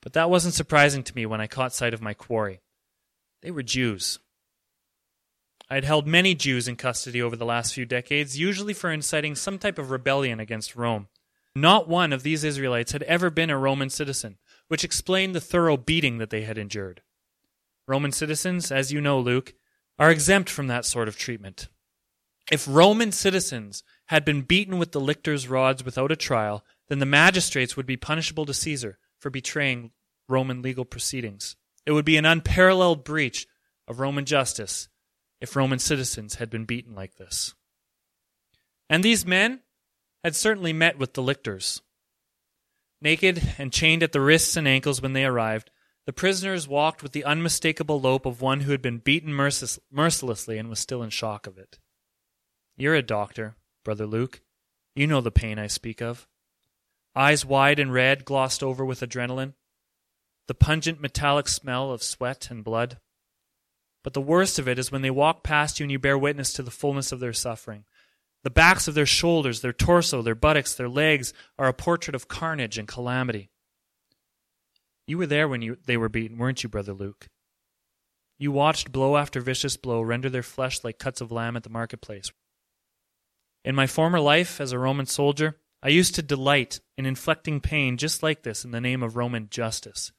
But 0.00 0.12
that 0.12 0.30
wasn't 0.30 0.54
surprising 0.54 1.02
to 1.02 1.16
me 1.16 1.26
when 1.26 1.40
I 1.40 1.48
caught 1.48 1.74
sight 1.74 1.92
of 1.92 2.00
my 2.00 2.14
quarry. 2.14 2.60
They 3.42 3.50
were 3.50 3.64
Jews. 3.64 4.20
I 5.68 5.74
had 5.74 5.82
held 5.82 6.06
many 6.06 6.36
Jews 6.36 6.68
in 6.68 6.76
custody 6.76 7.20
over 7.20 7.34
the 7.34 7.44
last 7.44 7.74
few 7.74 7.84
decades, 7.84 8.38
usually 8.38 8.74
for 8.74 8.92
inciting 8.92 9.34
some 9.34 9.58
type 9.58 9.76
of 9.76 9.90
rebellion 9.90 10.38
against 10.38 10.76
Rome. 10.76 11.08
Not 11.56 11.88
one 11.88 12.12
of 12.12 12.22
these 12.22 12.44
Israelites 12.44 12.92
had 12.92 13.02
ever 13.02 13.28
been 13.28 13.50
a 13.50 13.58
Roman 13.58 13.90
citizen, 13.90 14.38
which 14.68 14.84
explained 14.84 15.34
the 15.34 15.40
thorough 15.40 15.76
beating 15.76 16.18
that 16.18 16.30
they 16.30 16.42
had 16.42 16.58
endured. 16.58 17.02
Roman 17.88 18.12
citizens, 18.12 18.70
as 18.70 18.92
you 18.92 19.00
know, 19.00 19.18
Luke, 19.18 19.54
are 19.98 20.12
exempt 20.12 20.48
from 20.48 20.68
that 20.68 20.84
sort 20.84 21.08
of 21.08 21.18
treatment. 21.18 21.66
If 22.50 22.66
Roman 22.68 23.12
citizens 23.12 23.82
had 24.12 24.26
been 24.26 24.42
beaten 24.42 24.76
with 24.76 24.92
the 24.92 25.00
lictors' 25.00 25.48
rods 25.48 25.82
without 25.82 26.12
a 26.12 26.16
trial, 26.16 26.62
then 26.88 26.98
the 26.98 27.06
magistrates 27.06 27.78
would 27.78 27.86
be 27.86 27.96
punishable 27.96 28.44
to 28.44 28.52
Caesar 28.52 28.98
for 29.18 29.30
betraying 29.30 29.90
Roman 30.28 30.60
legal 30.60 30.84
proceedings. 30.84 31.56
It 31.86 31.92
would 31.92 32.04
be 32.04 32.18
an 32.18 32.26
unparalleled 32.26 33.04
breach 33.04 33.46
of 33.88 34.00
Roman 34.00 34.26
justice 34.26 34.90
if 35.40 35.56
Roman 35.56 35.78
citizens 35.78 36.34
had 36.34 36.50
been 36.50 36.66
beaten 36.66 36.94
like 36.94 37.16
this. 37.16 37.54
And 38.90 39.02
these 39.02 39.24
men 39.24 39.60
had 40.22 40.36
certainly 40.36 40.74
met 40.74 40.98
with 40.98 41.14
the 41.14 41.22
lictors. 41.22 41.80
Naked 43.00 43.54
and 43.56 43.72
chained 43.72 44.02
at 44.02 44.12
the 44.12 44.20
wrists 44.20 44.58
and 44.58 44.68
ankles 44.68 45.00
when 45.00 45.14
they 45.14 45.24
arrived, 45.24 45.70
the 46.04 46.12
prisoners 46.12 46.68
walked 46.68 47.02
with 47.02 47.12
the 47.12 47.24
unmistakable 47.24 47.98
lope 47.98 48.26
of 48.26 48.42
one 48.42 48.60
who 48.60 48.72
had 48.72 48.82
been 48.82 48.98
beaten 48.98 49.32
mercilessly 49.32 50.58
and 50.58 50.68
was 50.68 50.80
still 50.80 51.02
in 51.02 51.08
shock 51.08 51.46
of 51.46 51.56
it. 51.56 51.78
You're 52.76 52.94
a 52.94 53.00
doctor, 53.00 53.56
Brother 53.84 54.06
Luke. 54.06 54.40
You 54.94 55.06
know 55.06 55.20
the 55.20 55.30
pain 55.30 55.58
I 55.58 55.66
speak 55.66 56.00
of 56.00 56.26
eyes 57.14 57.44
wide 57.44 57.78
and 57.78 57.92
red, 57.92 58.24
glossed 58.24 58.62
over 58.62 58.84
with 58.84 59.00
adrenaline, 59.00 59.54
the 60.48 60.54
pungent 60.54 61.00
metallic 61.00 61.48
smell 61.48 61.90
of 61.90 62.02
sweat 62.02 62.50
and 62.50 62.64
blood. 62.64 62.98
But 64.02 64.14
the 64.14 64.20
worst 64.20 64.58
of 64.58 64.66
it 64.66 64.78
is 64.78 64.90
when 64.90 65.02
they 65.02 65.10
walk 65.10 65.42
past 65.42 65.78
you 65.78 65.84
and 65.84 65.92
you 65.92 65.98
bear 65.98 66.18
witness 66.18 66.52
to 66.54 66.62
the 66.62 66.70
fullness 66.70 67.12
of 67.12 67.20
their 67.20 67.32
suffering. 67.32 67.84
The 68.42 68.50
backs 68.50 68.88
of 68.88 68.94
their 68.94 69.06
shoulders, 69.06 69.60
their 69.60 69.72
torso, 69.72 70.22
their 70.22 70.34
buttocks, 70.34 70.74
their 70.74 70.88
legs 70.88 71.32
are 71.58 71.68
a 71.68 71.74
portrait 71.74 72.16
of 72.16 72.26
carnage 72.26 72.78
and 72.78 72.88
calamity. 72.88 73.50
You 75.06 75.18
were 75.18 75.26
there 75.26 75.46
when 75.46 75.62
you, 75.62 75.76
they 75.86 75.96
were 75.96 76.08
beaten, 76.08 76.38
weren't 76.38 76.62
you, 76.62 76.68
Brother 76.68 76.92
Luke? 76.92 77.28
You 78.38 78.50
watched 78.50 78.90
blow 78.90 79.16
after 79.16 79.40
vicious 79.40 79.76
blow 79.76 80.00
render 80.02 80.28
their 80.28 80.42
flesh 80.42 80.82
like 80.82 80.98
cuts 80.98 81.20
of 81.20 81.30
lamb 81.30 81.56
at 81.56 81.62
the 81.62 81.70
marketplace. 81.70 82.32
In 83.64 83.74
my 83.74 83.86
former 83.86 84.18
life 84.18 84.60
as 84.60 84.72
a 84.72 84.78
Roman 84.78 85.06
soldier, 85.06 85.58
I 85.82 85.88
used 85.88 86.14
to 86.16 86.22
delight 86.22 86.80
in 86.96 87.06
inflicting 87.06 87.60
pain 87.60 87.96
just 87.96 88.22
like 88.22 88.42
this 88.42 88.64
in 88.64 88.70
the 88.70 88.80
name 88.80 89.02
of 89.02 89.16
Roman 89.16 89.48
justice. 89.50 90.12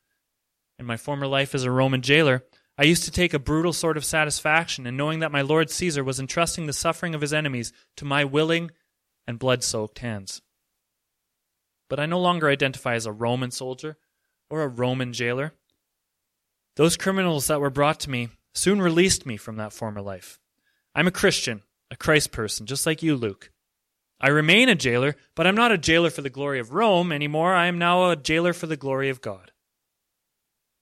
In 0.79 0.85
my 0.85 0.97
former 0.97 1.27
life 1.27 1.53
as 1.53 1.63
a 1.63 1.71
Roman 1.71 2.01
jailer, 2.01 2.43
I 2.77 2.83
used 2.83 3.03
to 3.03 3.11
take 3.11 3.33
a 3.33 3.39
brutal 3.39 3.73
sort 3.73 3.97
of 3.97 4.05
satisfaction 4.05 4.87
in 4.87 4.97
knowing 4.97 5.19
that 5.19 5.31
my 5.31 5.41
Lord 5.41 5.69
Caesar 5.69 6.03
was 6.03 6.19
entrusting 6.19 6.65
the 6.65 6.73
suffering 6.73 7.13
of 7.13 7.21
his 7.21 7.33
enemies 7.33 7.71
to 7.97 8.05
my 8.05 8.25
willing 8.25 8.71
and 9.27 9.37
blood 9.37 9.63
soaked 9.63 9.99
hands. 9.99 10.41
But 11.89 11.99
I 11.99 12.05
no 12.05 12.19
longer 12.19 12.49
identify 12.49 12.95
as 12.95 13.05
a 13.05 13.11
Roman 13.11 13.51
soldier 13.51 13.97
or 14.49 14.63
a 14.63 14.67
Roman 14.67 15.13
jailer. 15.13 15.53
Those 16.75 16.97
criminals 16.97 17.47
that 17.47 17.61
were 17.61 17.69
brought 17.69 17.99
to 18.01 18.09
me 18.09 18.29
soon 18.55 18.81
released 18.81 19.25
me 19.25 19.37
from 19.37 19.57
that 19.57 19.73
former 19.73 20.01
life. 20.01 20.39
I'm 20.95 21.07
a 21.07 21.11
Christian, 21.11 21.61
a 21.93 21.95
Christ 21.95 22.31
person, 22.31 22.65
just 22.65 22.85
like 22.85 23.03
you, 23.03 23.15
Luke. 23.15 23.51
I 24.19 24.29
remain 24.29 24.67
a 24.67 24.75
jailer, 24.75 25.15
but 25.35 25.45
I'm 25.45 25.55
not 25.55 25.71
a 25.71 25.77
jailer 25.77 26.09
for 26.09 26.21
the 26.21 26.29
glory 26.29 26.59
of 26.59 26.73
Rome 26.73 27.11
anymore. 27.11 27.53
I 27.53 27.67
am 27.67 27.77
now 27.77 28.09
a 28.09 28.15
jailer 28.15 28.51
for 28.53 28.67
the 28.67 28.75
glory 28.75 29.09
of 29.09 29.21
God. 29.21 29.51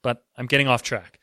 But 0.01 0.24
I'm 0.38 0.48
getting 0.48 0.68
off 0.68 0.84
track. 0.84 1.20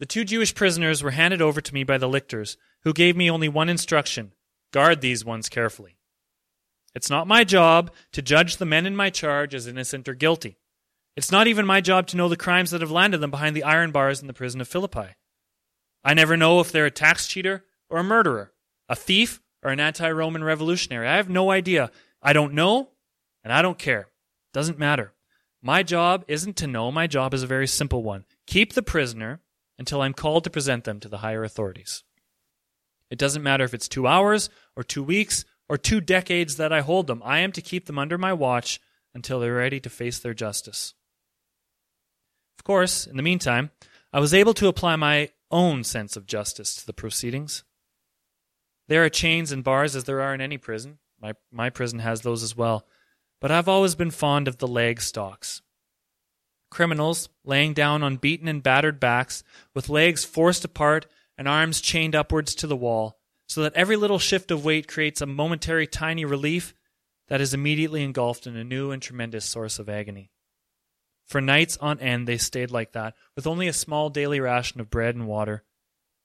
The 0.00 0.06
two 0.06 0.24
Jewish 0.24 0.54
prisoners 0.54 1.02
were 1.02 1.12
handed 1.12 1.40
over 1.40 1.60
to 1.60 1.74
me 1.74 1.84
by 1.84 1.96
the 1.96 2.08
lictors, 2.08 2.56
who 2.82 2.92
gave 2.92 3.16
me 3.16 3.30
only 3.30 3.48
one 3.48 3.68
instruction 3.68 4.32
guard 4.72 5.00
these 5.00 5.24
ones 5.24 5.48
carefully. 5.48 5.96
It's 6.94 7.10
not 7.10 7.26
my 7.26 7.44
job 7.44 7.90
to 8.12 8.20
judge 8.20 8.56
the 8.56 8.66
men 8.66 8.84
in 8.84 8.96
my 8.96 9.08
charge 9.08 9.54
as 9.54 9.66
innocent 9.66 10.08
or 10.08 10.14
guilty. 10.14 10.58
It's 11.16 11.32
not 11.32 11.46
even 11.46 11.66
my 11.66 11.80
job 11.80 12.06
to 12.08 12.16
know 12.16 12.28
the 12.28 12.36
crimes 12.36 12.70
that 12.72 12.80
have 12.80 12.90
landed 12.90 13.18
them 13.18 13.30
behind 13.30 13.54
the 13.54 13.62
iron 13.62 13.92
bars 13.92 14.20
in 14.20 14.26
the 14.26 14.34
prison 14.34 14.60
of 14.60 14.68
Philippi. 14.68 15.14
I 16.04 16.14
never 16.14 16.36
know 16.36 16.60
if 16.60 16.72
they're 16.72 16.86
a 16.86 16.90
tax 16.90 17.26
cheater 17.26 17.64
or 17.88 17.98
a 17.98 18.04
murderer, 18.04 18.52
a 18.88 18.96
thief 18.96 19.40
or 19.62 19.70
an 19.70 19.80
anti 19.80 20.10
Roman 20.10 20.44
revolutionary. 20.44 21.06
I 21.06 21.16
have 21.16 21.28
no 21.28 21.50
idea. 21.50 21.90
I 22.22 22.32
don't 22.32 22.54
know, 22.54 22.90
and 23.44 23.52
I 23.52 23.62
don't 23.62 23.78
care. 23.78 24.08
Doesn't 24.52 24.78
matter. 24.78 25.12
My 25.62 25.82
job 25.82 26.24
isn't 26.28 26.56
to 26.56 26.66
know. 26.66 26.90
My 26.90 27.06
job 27.06 27.34
is 27.34 27.42
a 27.42 27.48
very 27.48 27.66
simple 27.66 28.02
one 28.02 28.24
keep 28.46 28.72
the 28.72 28.82
prisoner 28.82 29.40
until 29.78 30.00
I'm 30.00 30.14
called 30.14 30.44
to 30.44 30.50
present 30.50 30.84
them 30.84 31.00
to 31.00 31.08
the 31.08 31.18
higher 31.18 31.44
authorities. 31.44 32.02
It 33.10 33.18
doesn't 33.18 33.42
matter 33.42 33.64
if 33.64 33.74
it's 33.74 33.88
two 33.88 34.06
hours 34.06 34.50
or 34.76 34.82
two 34.82 35.02
weeks 35.02 35.44
or 35.68 35.76
two 35.76 36.00
decades 36.00 36.56
that 36.56 36.72
I 36.72 36.80
hold 36.80 37.06
them. 37.06 37.22
I 37.24 37.40
am 37.40 37.52
to 37.52 37.62
keep 37.62 37.86
them 37.86 37.98
under 37.98 38.18
my 38.18 38.32
watch 38.32 38.80
until 39.14 39.40
they're 39.40 39.54
ready 39.54 39.80
to 39.80 39.90
face 39.90 40.18
their 40.18 40.34
justice. 40.34 40.94
Of 42.58 42.64
course, 42.64 43.06
in 43.06 43.16
the 43.16 43.22
meantime, 43.22 43.70
I 44.12 44.20
was 44.20 44.34
able 44.34 44.54
to 44.54 44.68
apply 44.68 44.96
my 44.96 45.30
own 45.50 45.84
sense 45.84 46.16
of 46.16 46.26
justice 46.26 46.74
to 46.76 46.86
the 46.86 46.92
proceedings. 46.92 47.64
There 48.88 49.04
are 49.04 49.10
chains 49.10 49.52
and 49.52 49.62
bars 49.62 49.94
as 49.94 50.04
there 50.04 50.20
are 50.20 50.34
in 50.34 50.40
any 50.40 50.58
prison. 50.58 50.98
My, 51.20 51.34
my 51.52 51.70
prison 51.70 51.98
has 52.00 52.22
those 52.22 52.42
as 52.42 52.56
well. 52.56 52.86
But 53.40 53.50
I've 53.50 53.68
always 53.68 53.94
been 53.94 54.10
fond 54.10 54.48
of 54.48 54.58
the 54.58 54.66
leg 54.66 55.00
stocks. 55.00 55.62
Criminals 56.70 57.28
laying 57.44 57.72
down 57.72 58.02
on 58.02 58.16
beaten 58.16 58.48
and 58.48 58.62
battered 58.62 58.98
backs, 58.98 59.42
with 59.74 59.88
legs 59.88 60.24
forced 60.24 60.64
apart 60.64 61.06
and 61.36 61.46
arms 61.46 61.80
chained 61.80 62.14
upwards 62.14 62.54
to 62.56 62.66
the 62.66 62.76
wall, 62.76 63.18
so 63.46 63.62
that 63.62 63.74
every 63.74 63.96
little 63.96 64.18
shift 64.18 64.50
of 64.50 64.64
weight 64.64 64.88
creates 64.88 65.20
a 65.20 65.26
momentary 65.26 65.86
tiny 65.86 66.24
relief 66.24 66.74
that 67.28 67.40
is 67.40 67.54
immediately 67.54 68.02
engulfed 68.02 68.46
in 68.46 68.56
a 68.56 68.64
new 68.64 68.90
and 68.90 69.00
tremendous 69.00 69.44
source 69.44 69.78
of 69.78 69.88
agony. 69.88 70.30
For 71.26 71.40
nights 71.40 71.76
on 71.78 72.00
end 72.00 72.26
they 72.26 72.38
stayed 72.38 72.70
like 72.70 72.92
that, 72.92 73.14
with 73.36 73.46
only 73.46 73.68
a 73.68 73.72
small 73.72 74.10
daily 74.10 74.40
ration 74.40 74.80
of 74.80 74.90
bread 74.90 75.14
and 75.14 75.26
water. 75.26 75.62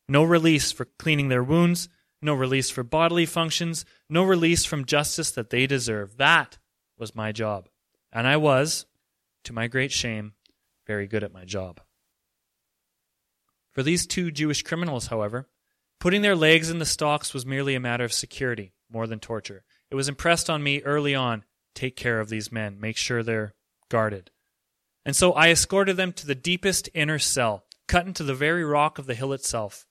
No 0.07 0.23
release 0.23 0.71
for 0.71 0.85
cleaning 0.97 1.27
their 1.27 1.43
wounds, 1.43 1.89
no 2.23 2.33
release 2.33 2.69
for 2.69 2.83
bodily 2.83 3.25
functions, 3.25 3.85
no 4.09 4.23
release 4.23 4.65
from 4.65 4.85
justice 4.85 5.31
that 5.31 5.49
they 5.49 5.67
deserve. 5.67 6.17
That 6.17 6.57
was 6.97 7.15
my 7.15 7.31
job. 7.31 7.69
And 8.11 8.27
I 8.27 8.37
was, 8.37 8.85
to 9.43 9.53
my 9.53 9.67
great 9.67 9.91
shame, 9.91 10.33
very 10.85 11.07
good 11.07 11.23
at 11.23 11.33
my 11.33 11.45
job. 11.45 11.79
For 13.71 13.83
these 13.83 14.05
two 14.05 14.31
Jewish 14.31 14.61
criminals, 14.61 15.07
however, 15.07 15.47
putting 15.99 16.21
their 16.21 16.35
legs 16.35 16.69
in 16.69 16.79
the 16.79 16.85
stocks 16.85 17.33
was 17.33 17.45
merely 17.45 17.75
a 17.75 17.79
matter 17.79 18.03
of 18.03 18.13
security 18.13 18.73
more 18.91 19.07
than 19.07 19.19
torture. 19.19 19.63
It 19.89 19.95
was 19.95 20.07
impressed 20.07 20.49
on 20.49 20.63
me 20.63 20.81
early 20.83 21.15
on 21.15 21.43
take 21.73 21.95
care 21.95 22.19
of 22.19 22.29
these 22.29 22.51
men, 22.51 22.79
make 22.79 22.97
sure 22.97 23.23
they're 23.23 23.55
guarded. 23.89 24.29
And 25.05 25.15
so 25.15 25.33
I 25.33 25.49
escorted 25.49 25.97
them 25.97 26.13
to 26.13 26.27
the 26.27 26.35
deepest 26.35 26.87
inner 26.93 27.19
cell, 27.19 27.65
cut 27.87 28.05
into 28.05 28.23
the 28.23 28.35
very 28.35 28.63
rock 28.63 28.99
of 28.99 29.07
the 29.07 29.15
hill 29.15 29.33
itself. 29.33 29.87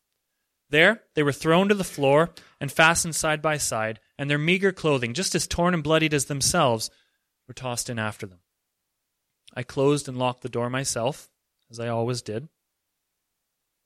There, 0.73 1.03
they 1.15 1.23
were 1.23 1.33
thrown 1.33 1.69
to 1.69 1.75
the 1.75 1.85
floor 1.85 2.31
and 2.59 2.73
fastened 2.73 3.15
side 3.15 3.43
by 3.43 3.59
side, 3.59 4.01
and 4.19 4.31
their 4.31 4.39
meager 4.39 4.73
clothing, 4.73 5.13
just 5.13 5.35
as 5.35 5.47
torn 5.47 5.75
and 5.75 5.85
bloodied 5.85 6.15
as 6.15 6.25
themselves, 6.25 6.91
were 7.47 7.53
tossed 7.53 7.91
in 7.91 7.99
after 7.99 8.27
them. 8.27 8.41
I 9.55 9.65
closed 9.65 10.09
and 10.09 10.17
locked 10.17 10.41
the 10.41 10.49
door 10.49 10.71
myself, 10.71 11.29
as 11.71 11.79
I 11.79 11.89
always 11.89 12.23
did. 12.23 12.49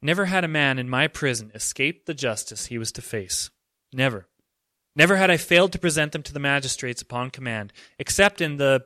Never 0.01 0.27
had 0.27 0.45
a 0.45 0.49
man 0.49 0.79
in 0.79 0.89
my 0.89 1.09
prison 1.09 1.51
escaped 1.57 2.07
the 2.07 2.15
justice 2.15 2.67
he 2.67 2.79
was 2.79 2.93
to 2.93 3.03
face. 3.03 3.51
Never. 3.93 4.29
Never 4.95 5.17
had 5.17 5.29
I 5.29 5.39
failed 5.39 5.73
to 5.73 5.81
present 5.81 6.13
them 6.13 6.23
to 6.23 6.33
the 6.33 6.39
magistrates 6.39 7.03
upon 7.03 7.31
command, 7.31 7.73
except 7.99 8.41
in 8.41 8.59
the 8.59 8.85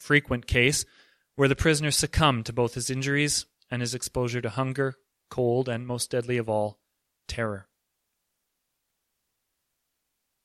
frequent 0.00 0.48
case 0.48 0.84
where 1.36 1.48
the 1.48 1.54
prisoner 1.54 1.92
succumbed 1.92 2.46
to 2.46 2.52
both 2.52 2.74
his 2.74 2.90
injuries 2.90 3.46
and 3.70 3.82
his 3.82 3.94
exposure 3.94 4.40
to 4.40 4.50
hunger, 4.50 4.96
cold, 5.30 5.68
and, 5.68 5.86
most 5.86 6.10
deadly 6.10 6.38
of 6.38 6.48
all, 6.48 6.80
terror. 7.26 7.68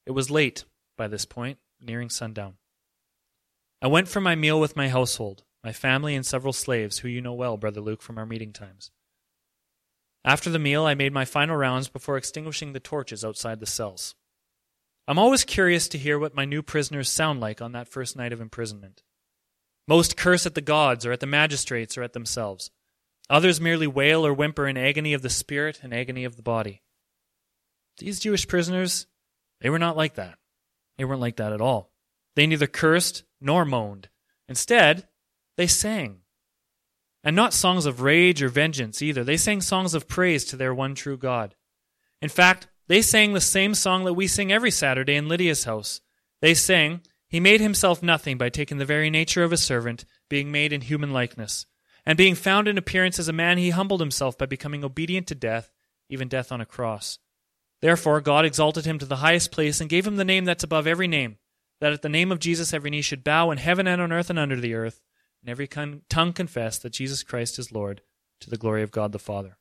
It 0.05 0.11
was 0.11 0.31
late 0.31 0.65
by 0.97 1.07
this 1.07 1.25
point, 1.25 1.57
nearing 1.79 2.09
sundown. 2.09 2.55
I 3.81 3.87
went 3.87 4.07
for 4.07 4.21
my 4.21 4.35
meal 4.35 4.59
with 4.59 4.75
my 4.75 4.89
household, 4.89 5.43
my 5.63 5.71
family, 5.71 6.15
and 6.15 6.25
several 6.25 6.53
slaves, 6.53 6.99
who 6.99 7.07
you 7.07 7.21
know 7.21 7.33
well, 7.33 7.57
Brother 7.57 7.81
Luke, 7.81 8.01
from 8.01 8.17
our 8.17 8.25
meeting 8.25 8.53
times. 8.53 8.91
After 10.23 10.49
the 10.49 10.59
meal, 10.59 10.85
I 10.85 10.93
made 10.93 11.13
my 11.13 11.25
final 11.25 11.55
rounds 11.55 11.87
before 11.87 12.17
extinguishing 12.17 12.73
the 12.73 12.79
torches 12.79 13.25
outside 13.25 13.59
the 13.59 13.65
cells. 13.65 14.13
I'm 15.07 15.17
always 15.17 15.43
curious 15.43 15.87
to 15.89 15.97
hear 15.97 16.19
what 16.19 16.35
my 16.35 16.45
new 16.45 16.61
prisoners 16.61 17.09
sound 17.09 17.39
like 17.39 17.61
on 17.61 17.71
that 17.71 17.87
first 17.87 18.15
night 18.15 18.31
of 18.31 18.39
imprisonment. 18.39 19.01
Most 19.87 20.15
curse 20.15 20.45
at 20.45 20.53
the 20.53 20.61
gods, 20.61 21.05
or 21.05 21.11
at 21.11 21.19
the 21.19 21.25
magistrates, 21.25 21.97
or 21.97 22.03
at 22.03 22.13
themselves. 22.13 22.69
Others 23.31 23.61
merely 23.61 23.87
wail 23.87 24.25
or 24.25 24.33
whimper 24.33 24.67
in 24.67 24.75
agony 24.75 25.13
of 25.13 25.21
the 25.21 25.29
spirit 25.29 25.79
and 25.81 25.93
agony 25.93 26.25
of 26.25 26.35
the 26.35 26.43
body. 26.43 26.81
These 27.97 28.19
Jewish 28.19 28.45
prisoners, 28.45 29.07
they 29.61 29.69
were 29.69 29.79
not 29.79 29.95
like 29.95 30.15
that. 30.15 30.37
They 30.97 31.05
weren't 31.05 31.21
like 31.21 31.37
that 31.37 31.53
at 31.53 31.61
all. 31.61 31.93
They 32.35 32.45
neither 32.45 32.67
cursed 32.67 33.23
nor 33.39 33.63
moaned. 33.63 34.09
Instead, 34.49 35.07
they 35.55 35.65
sang. 35.65 36.23
And 37.23 37.33
not 37.33 37.53
songs 37.53 37.85
of 37.85 38.01
rage 38.01 38.43
or 38.43 38.49
vengeance 38.49 39.01
either. 39.01 39.23
They 39.23 39.37
sang 39.37 39.61
songs 39.61 39.93
of 39.93 40.09
praise 40.09 40.43
to 40.45 40.57
their 40.57 40.73
one 40.73 40.93
true 40.93 41.17
God. 41.17 41.55
In 42.21 42.27
fact, 42.27 42.67
they 42.89 43.01
sang 43.01 43.31
the 43.31 43.39
same 43.39 43.75
song 43.75 44.03
that 44.03 44.13
we 44.13 44.27
sing 44.27 44.51
every 44.51 44.71
Saturday 44.71 45.15
in 45.15 45.29
Lydia's 45.29 45.63
house. 45.63 46.01
They 46.41 46.53
sang, 46.53 46.99
He 47.29 47.39
made 47.39 47.61
himself 47.61 48.03
nothing 48.03 48.37
by 48.37 48.49
taking 48.49 48.77
the 48.77 48.83
very 48.83 49.09
nature 49.09 49.45
of 49.45 49.53
a 49.53 49.57
servant, 49.57 50.03
being 50.29 50.51
made 50.51 50.73
in 50.73 50.81
human 50.81 51.13
likeness. 51.13 51.65
And 52.05 52.17
being 52.17 52.35
found 52.35 52.67
in 52.67 52.77
appearance 52.77 53.19
as 53.19 53.27
a 53.27 53.33
man, 53.33 53.57
he 53.57 53.69
humbled 53.69 53.99
himself 53.99 54.37
by 54.37 54.47
becoming 54.47 54.83
obedient 54.83 55.27
to 55.27 55.35
death, 55.35 55.71
even 56.09 56.27
death 56.27 56.51
on 56.51 56.61
a 56.61 56.65
cross. 56.65 57.19
Therefore, 57.81 58.21
God 58.21 58.45
exalted 58.45 58.85
him 58.85 58.99
to 58.99 59.05
the 59.05 59.17
highest 59.17 59.51
place 59.51 59.81
and 59.81 59.89
gave 59.89 60.05
him 60.05 60.15
the 60.15 60.25
name 60.25 60.45
that's 60.45 60.63
above 60.63 60.87
every 60.87 61.07
name, 61.07 61.37
that 61.79 61.93
at 61.93 62.01
the 62.01 62.09
name 62.09 62.31
of 62.31 62.39
Jesus 62.39 62.73
every 62.73 62.89
knee 62.89 63.01
should 63.01 63.23
bow 63.23 63.51
in 63.51 63.57
heaven 63.57 63.87
and 63.87 64.01
on 64.01 64.11
earth 64.11 64.29
and 64.29 64.39
under 64.39 64.59
the 64.59 64.73
earth, 64.73 65.01
and 65.41 65.49
every 65.49 65.67
tongue 65.67 66.33
confess 66.33 66.77
that 66.79 66.93
Jesus 66.93 67.23
Christ 67.23 67.57
is 67.57 67.71
Lord 67.71 68.01
to 68.39 68.49
the 68.49 68.57
glory 68.57 68.83
of 68.83 68.91
God 68.91 69.11
the 69.11 69.19
Father. 69.19 69.57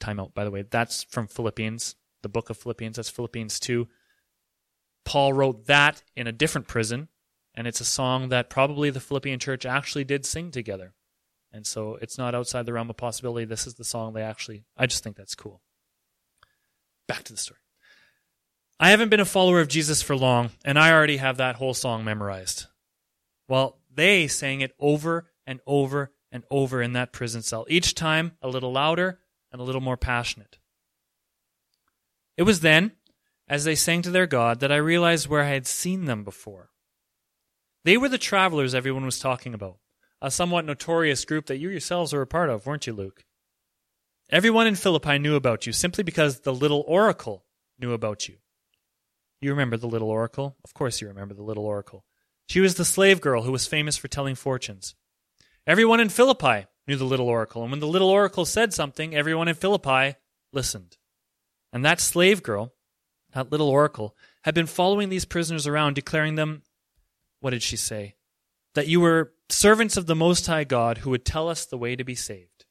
Time 0.00 0.20
out, 0.20 0.34
by 0.34 0.44
the 0.44 0.50
way. 0.50 0.62
That's 0.62 1.04
from 1.04 1.26
Philippians, 1.26 1.96
the 2.22 2.28
book 2.28 2.50
of 2.50 2.58
Philippians. 2.58 2.96
That's 2.96 3.10
Philippians 3.10 3.60
2. 3.60 3.88
Paul 5.04 5.32
wrote 5.32 5.66
that 5.66 6.02
in 6.16 6.26
a 6.26 6.32
different 6.32 6.66
prison, 6.66 7.08
and 7.54 7.66
it's 7.66 7.80
a 7.80 7.84
song 7.84 8.28
that 8.30 8.50
probably 8.50 8.90
the 8.90 9.00
Philippian 9.00 9.38
church 9.38 9.64
actually 9.64 10.04
did 10.04 10.26
sing 10.26 10.50
together. 10.50 10.94
And 11.52 11.66
so 11.66 11.96
it's 12.02 12.18
not 12.18 12.34
outside 12.34 12.66
the 12.66 12.72
realm 12.72 12.90
of 12.90 12.96
possibility. 12.96 13.44
This 13.44 13.66
is 13.66 13.74
the 13.74 13.84
song 13.84 14.12
they 14.12 14.22
actually, 14.22 14.64
I 14.76 14.86
just 14.86 15.04
think 15.04 15.16
that's 15.16 15.36
cool. 15.36 15.62
Back 17.06 17.22
to 17.24 17.32
the 17.32 17.38
story. 17.38 17.60
I 18.80 18.90
haven't 18.90 19.10
been 19.10 19.20
a 19.20 19.24
follower 19.24 19.60
of 19.60 19.68
Jesus 19.68 20.02
for 20.02 20.16
long, 20.16 20.50
and 20.64 20.78
I 20.78 20.92
already 20.92 21.18
have 21.18 21.36
that 21.36 21.54
whole 21.56 21.74
song 21.74 22.04
memorized. 22.04 22.66
Well, 23.48 23.78
they 23.94 24.26
sang 24.26 24.62
it 24.62 24.72
over 24.80 25.30
and 25.46 25.60
over 25.64 26.12
and 26.32 26.42
over 26.50 26.82
in 26.82 26.94
that 26.94 27.12
prison 27.12 27.42
cell, 27.42 27.66
each 27.68 27.94
time 27.94 28.32
a 28.42 28.48
little 28.48 28.72
louder 28.72 29.20
and 29.52 29.60
a 29.60 29.64
little 29.64 29.80
more 29.80 29.96
passionate. 29.96 30.58
It 32.36 32.42
was 32.42 32.60
then, 32.60 32.92
as 33.46 33.62
they 33.62 33.76
sang 33.76 34.02
to 34.02 34.10
their 34.10 34.26
God 34.26 34.58
that 34.58 34.72
I 34.72 34.76
realized 34.76 35.28
where 35.28 35.42
I 35.42 35.50
had 35.50 35.68
seen 35.68 36.06
them 36.06 36.24
before. 36.24 36.70
They 37.84 37.98
were 37.98 38.08
the 38.08 38.18
travelers 38.18 38.74
everyone 38.74 39.04
was 39.04 39.18
talking 39.18 39.52
about, 39.52 39.78
a 40.22 40.30
somewhat 40.30 40.64
notorious 40.64 41.24
group 41.26 41.46
that 41.46 41.58
you 41.58 41.68
yourselves 41.68 42.12
were 42.12 42.22
a 42.22 42.26
part 42.26 42.48
of, 42.48 42.64
weren't 42.64 42.86
you, 42.86 42.94
Luke? 42.94 43.24
Everyone 44.30 44.66
in 44.66 44.74
Philippi 44.74 45.18
knew 45.18 45.36
about 45.36 45.66
you 45.66 45.72
simply 45.72 46.02
because 46.02 46.40
the 46.40 46.54
little 46.54 46.82
oracle 46.88 47.44
knew 47.78 47.92
about 47.92 48.26
you. 48.26 48.36
You 49.42 49.50
remember 49.50 49.76
the 49.76 49.86
little 49.86 50.08
oracle? 50.08 50.56
Of 50.64 50.72
course 50.72 51.02
you 51.02 51.08
remember 51.08 51.34
the 51.34 51.42
little 51.42 51.66
oracle. 51.66 52.06
She 52.48 52.60
was 52.60 52.76
the 52.76 52.86
slave 52.86 53.20
girl 53.20 53.42
who 53.42 53.52
was 53.52 53.66
famous 53.66 53.98
for 53.98 54.08
telling 54.08 54.34
fortunes. 54.34 54.94
Everyone 55.66 56.00
in 56.00 56.08
Philippi 56.08 56.66
knew 56.86 56.96
the 56.96 57.04
little 57.04 57.28
oracle, 57.28 57.62
and 57.62 57.70
when 57.70 57.80
the 57.80 57.86
little 57.86 58.08
oracle 58.08 58.46
said 58.46 58.72
something, 58.72 59.14
everyone 59.14 59.48
in 59.48 59.54
Philippi 59.54 60.16
listened. 60.54 60.96
And 61.70 61.84
that 61.84 62.00
slave 62.00 62.42
girl, 62.42 62.72
that 63.32 63.50
little 63.50 63.68
oracle, 63.68 64.16
had 64.44 64.54
been 64.54 64.66
following 64.66 65.10
these 65.10 65.24
prisoners 65.26 65.66
around, 65.66 65.94
declaring 65.94 66.36
them, 66.36 66.62
what 67.44 67.50
did 67.50 67.62
she 67.62 67.76
say? 67.76 68.14
That 68.74 68.88
you 68.88 69.00
were 69.00 69.34
servants 69.50 69.98
of 69.98 70.06
the 70.06 70.14
Most 70.14 70.46
High 70.46 70.64
God 70.64 70.98
who 70.98 71.10
would 71.10 71.26
tell 71.26 71.50
us 71.50 71.66
the 71.66 71.76
way 71.76 71.94
to 71.94 72.02
be 72.02 72.14
saved. 72.14 72.64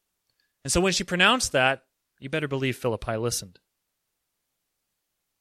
And 0.64 0.74
so 0.74 0.82
when 0.82 0.94
she 0.94 1.04
pronounced 1.04 1.52
that, 1.52 1.84
you 2.20 2.28
better 2.28 2.48
believe 2.48 2.76
Philippi 2.76 3.16
listened. 3.16 3.60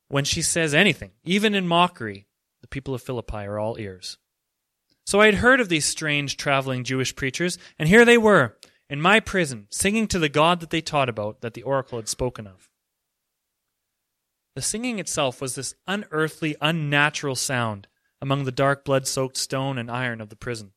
When 0.09 0.25
she 0.25 0.43
says 0.43 0.75
anything, 0.75 1.13
even 1.25 1.55
in 1.55 1.67
mockery, 1.67 2.27
the 2.61 2.69
people 2.69 2.95
of 2.95 3.01
Philippi 3.01 3.39
are 3.39 3.59
all 3.59 3.81
ears. 3.81 4.19
So 5.07 5.23
I 5.23 5.27
had 5.27 5.37
heard 5.37 5.61
of 5.61 5.71
these 5.71 5.87
strange 5.87 6.37
traveling 6.37 6.85
Jewish 6.85 7.17
preachers, 7.17 7.57
and 7.79 7.89
here 7.89 8.05
they 8.05 8.19
were, 8.19 8.59
in 8.91 9.01
my 9.01 9.19
prison, 9.19 9.67
singing 9.71 10.09
to 10.09 10.19
the 10.19 10.29
God 10.29 10.61
that 10.61 10.69
they 10.69 10.83
taught 10.83 11.09
about, 11.09 11.41
that 11.41 11.55
the 11.55 11.63
oracle 11.63 11.97
had 11.97 12.09
spoken 12.09 12.47
of. 12.47 12.69
The 14.57 14.61
singing 14.61 14.99
itself 14.99 15.41
was 15.41 15.55
this 15.55 15.75
unearthly, 15.87 16.55
unnatural 16.61 17.35
sound 17.35 17.89
among 18.23 18.45
the 18.45 18.53
dark, 18.53 18.85
blood 18.85 19.07
soaked 19.07 19.37
stone 19.37 19.77
and 19.77 19.91
iron 19.91 20.21
of 20.21 20.29
the 20.31 20.37
prison. 20.37 20.73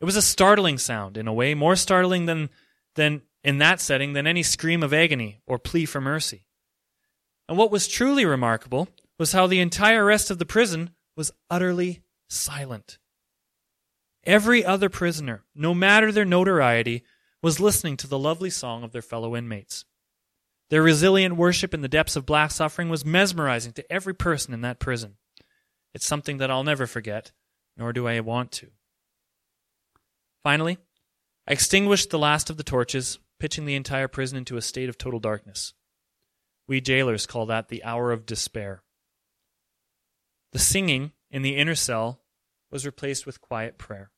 It 0.00 0.06
was 0.06 0.16
a 0.16 0.22
startling 0.22 0.78
sound, 0.78 1.18
in 1.18 1.28
a 1.28 1.32
way, 1.32 1.54
more 1.54 1.76
startling 1.76 2.26
than, 2.26 2.48
than 2.96 3.22
in 3.44 3.58
that 3.58 3.80
setting 3.80 4.14
than 4.14 4.26
any 4.26 4.42
scream 4.42 4.82
of 4.82 4.92
agony 4.92 5.40
or 5.46 5.58
plea 5.58 5.84
for 5.84 6.00
mercy. 6.00 6.46
And 7.48 7.58
what 7.58 7.70
was 7.70 7.86
truly 7.86 8.24
remarkable 8.24 8.88
was 9.18 9.32
how 9.32 9.46
the 9.46 9.60
entire 9.60 10.04
rest 10.04 10.30
of 10.30 10.38
the 10.38 10.46
prison 10.46 10.90
was 11.14 11.30
utterly 11.50 12.02
silent. 12.30 12.98
Every 14.24 14.64
other 14.64 14.88
prisoner, 14.88 15.44
no 15.54 15.74
matter 15.74 16.10
their 16.10 16.24
notoriety, 16.24 17.04
was 17.42 17.60
listening 17.60 17.98
to 17.98 18.06
the 18.06 18.18
lovely 18.18 18.50
song 18.50 18.82
of 18.82 18.92
their 18.92 19.02
fellow 19.02 19.36
inmates. 19.36 19.84
Their 20.70 20.82
resilient 20.82 21.36
worship 21.36 21.74
in 21.74 21.82
the 21.82 21.88
depths 21.88 22.16
of 22.16 22.24
black 22.24 22.50
suffering 22.50 22.88
was 22.88 23.04
mesmerizing 23.04 23.72
to 23.74 23.92
every 23.92 24.14
person 24.14 24.54
in 24.54 24.62
that 24.62 24.78
prison. 24.78 25.16
It's 25.94 26.06
something 26.06 26.38
that 26.38 26.50
I'll 26.50 26.64
never 26.64 26.86
forget, 26.86 27.32
nor 27.76 27.92
do 27.92 28.06
I 28.06 28.20
want 28.20 28.52
to. 28.52 28.68
Finally, 30.42 30.78
I 31.46 31.52
extinguished 31.52 32.10
the 32.10 32.18
last 32.18 32.50
of 32.50 32.56
the 32.56 32.62
torches, 32.62 33.18
pitching 33.38 33.64
the 33.64 33.74
entire 33.74 34.08
prison 34.08 34.38
into 34.38 34.56
a 34.56 34.62
state 34.62 34.88
of 34.88 34.98
total 34.98 35.20
darkness. 35.20 35.74
We 36.66 36.80
jailers 36.80 37.26
call 37.26 37.46
that 37.46 37.68
the 37.68 37.84
hour 37.84 38.12
of 38.12 38.26
despair. 38.26 38.82
The 40.52 40.58
singing 40.58 41.12
in 41.30 41.42
the 41.42 41.56
inner 41.56 41.74
cell 41.74 42.20
was 42.70 42.86
replaced 42.86 43.26
with 43.26 43.40
quiet 43.40 43.78
prayer. 43.78 44.10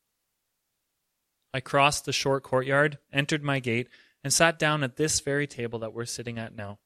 I 1.53 1.61
crossed 1.61 2.05
the 2.05 2.13
short 2.13 2.43
courtyard, 2.43 2.99
entered 3.13 3.43
my 3.43 3.61
gate, 3.61 3.89
and 4.23 4.33
sat 4.33 4.59
down 4.59 4.83
at 4.83 4.97
this 4.97 5.21
very 5.21 5.47
table 5.47 5.79
that 5.81 5.93
we're 5.93 6.05
sitting 6.05 6.39
at 6.39 6.55
now. 6.55 6.79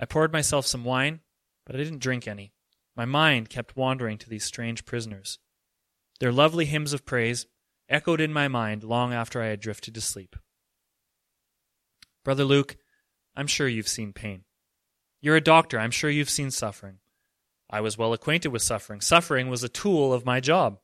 I 0.00 0.04
poured 0.04 0.32
myself 0.32 0.66
some 0.66 0.84
wine, 0.84 1.20
but 1.64 1.74
I 1.74 1.78
didn't 1.78 2.00
drink 2.00 2.26
any. 2.26 2.52
My 2.96 3.04
mind 3.04 3.50
kept 3.50 3.76
wandering 3.76 4.18
to 4.18 4.28
these 4.28 4.44
strange 4.44 4.84
prisoners. 4.86 5.38
Their 6.18 6.32
lovely 6.32 6.64
hymns 6.64 6.92
of 6.92 7.04
praise 7.04 7.46
echoed 7.88 8.20
in 8.20 8.32
my 8.32 8.48
mind 8.48 8.82
long 8.82 9.12
after 9.12 9.42
I 9.42 9.48
had 9.48 9.60
drifted 9.60 9.94
to 9.94 10.00
sleep. 10.00 10.34
Brother 12.24 12.44
Luke, 12.44 12.76
I'm 13.36 13.46
sure 13.46 13.68
you've 13.68 13.86
seen 13.86 14.12
pain. 14.12 14.44
You're 15.20 15.36
a 15.36 15.40
doctor. 15.40 15.78
I'm 15.78 15.90
sure 15.90 16.10
you've 16.10 16.30
seen 16.30 16.50
suffering. 16.50 16.98
I 17.68 17.80
was 17.80 17.98
well 17.98 18.12
acquainted 18.12 18.48
with 18.48 18.62
suffering. 18.62 19.00
Suffering 19.00 19.48
was 19.48 19.62
a 19.62 19.68
tool 19.68 20.12
of 20.12 20.24
my 20.24 20.40
job. 20.40 20.78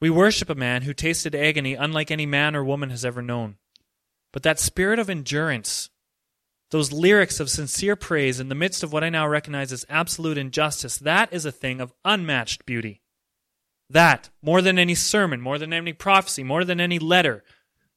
We 0.00 0.10
worship 0.10 0.48
a 0.50 0.54
man 0.54 0.82
who 0.82 0.94
tasted 0.94 1.34
agony 1.34 1.74
unlike 1.74 2.10
any 2.10 2.26
man 2.26 2.56
or 2.56 2.64
woman 2.64 2.90
has 2.90 3.04
ever 3.04 3.22
known. 3.22 3.56
But 4.32 4.42
that 4.42 4.58
spirit 4.58 4.98
of 4.98 5.10
endurance, 5.10 5.90
those 6.74 6.90
lyrics 6.90 7.38
of 7.38 7.48
sincere 7.48 7.94
praise 7.94 8.40
in 8.40 8.48
the 8.48 8.54
midst 8.56 8.82
of 8.82 8.92
what 8.92 9.04
I 9.04 9.08
now 9.08 9.28
recognize 9.28 9.72
as 9.72 9.86
absolute 9.88 10.36
injustice, 10.36 10.98
that 10.98 11.32
is 11.32 11.44
a 11.44 11.52
thing 11.52 11.80
of 11.80 11.94
unmatched 12.04 12.66
beauty. 12.66 13.00
That, 13.88 14.30
more 14.42 14.60
than 14.60 14.76
any 14.76 14.96
sermon, 14.96 15.40
more 15.40 15.56
than 15.56 15.72
any 15.72 15.92
prophecy, 15.92 16.42
more 16.42 16.64
than 16.64 16.80
any 16.80 16.98
letter, 16.98 17.44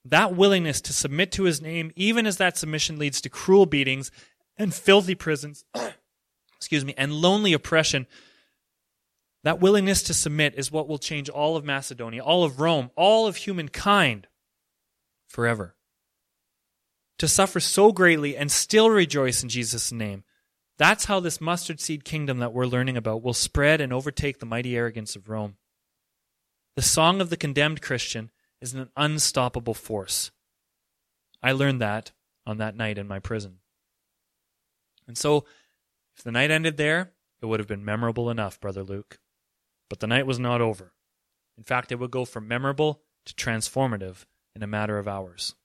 that 0.06 0.36
willingness 0.36 0.80
to 0.82 0.94
submit 0.94 1.32
to 1.32 1.46
his 1.46 1.60
name, 1.60 1.92
even 1.96 2.28
as 2.28 2.38
that 2.38 2.56
submission 2.56 3.00
leads 3.00 3.20
to 3.22 3.32
cruel 3.32 3.66
beatings 3.66 4.12
and 4.58 4.72
filthy 4.72 5.16
prisons, 5.16 5.66
excuse 6.56 6.86
me, 6.86 6.94
and 7.00 7.14
lonely 7.14 7.54
oppression, 7.54 8.06
that 9.44 9.60
willingness 9.60 10.04
to 10.04 10.14
submit 10.14 10.54
is 10.56 10.72
what 10.72 10.88
will 10.88 11.00
change 11.00 11.30
all 11.30 11.58
of 11.58 11.66
Macedonia, 11.66 12.24
all 12.24 12.44
of 12.44 12.60
Rome, 12.60 12.92
all 12.96 13.26
of 13.26 13.38
humankind 13.38 14.28
forever. 15.28 15.74
To 17.20 17.28
suffer 17.28 17.60
so 17.60 17.92
greatly 17.92 18.38
and 18.38 18.52
still 18.52 18.90
rejoice 18.90 19.42
in 19.42 19.50
Jesus' 19.50 19.92
name. 19.92 20.24
That's 20.78 21.06
how 21.06 21.20
this 21.20 21.42
mustard 21.42 21.80
seed 21.80 22.04
kingdom 22.04 22.38
that 22.40 22.54
we're 22.54 22.68
learning 22.68 22.98
about 22.98 23.24
will 23.24 23.34
spread 23.34 23.82
and 23.82 23.92
overtake 23.92 24.40
the 24.40 24.46
mighty 24.46 24.76
arrogance 24.76 25.16
of 25.16 25.28
Rome. 25.28 25.58
The 26.76 26.84
song 26.84 27.20
of 27.20 27.32
the 27.32 27.38
condemned 27.38 27.82
Christian 27.82 28.30
is 28.62 28.74
an 28.76 28.90
unstoppable 28.96 29.74
force. 29.74 30.32
I 31.42 31.52
learned 31.52 31.82
that 31.82 32.12
on 32.46 32.58
that 32.58 32.76
night 32.76 33.00
in 33.00 33.08
my 33.08 33.20
prison. 33.20 33.60
And 35.08 35.18
so, 35.18 35.46
if 36.16 36.24
the 36.24 36.32
night 36.32 36.52
ended 36.52 36.78
there, 36.78 37.14
it 37.42 37.46
would 37.46 37.60
have 37.60 37.68
been 37.68 37.86
memorable 37.86 38.30
enough, 38.30 38.60
Brother 38.60 38.84
Luke. 38.84 39.20
But 39.90 40.00
the 40.00 40.08
night 40.08 40.28
was 40.28 40.40
not 40.40 40.62
over. 40.62 40.94
In 41.58 41.64
fact, 41.64 41.92
it 41.92 41.96
would 41.96 42.12
go 42.12 42.26
from 42.26 42.48
memorable 42.48 43.02
to 43.26 43.34
transformative 43.34 44.26
in 44.56 44.62
a 44.62 44.68
matter 44.68 45.00
of 45.00 45.08
hours. 45.08 45.56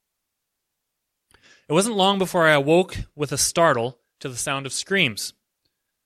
It 1.73 1.75
wasn't 1.75 1.97
long 1.97 2.19
before 2.19 2.47
I 2.47 2.53
awoke 2.53 2.99
with 3.17 3.33
a 3.33 3.39
startle 3.39 3.99
to 4.21 4.29
the 4.29 4.37
sound 4.37 4.67
of 4.67 4.75
screams. 4.75 5.33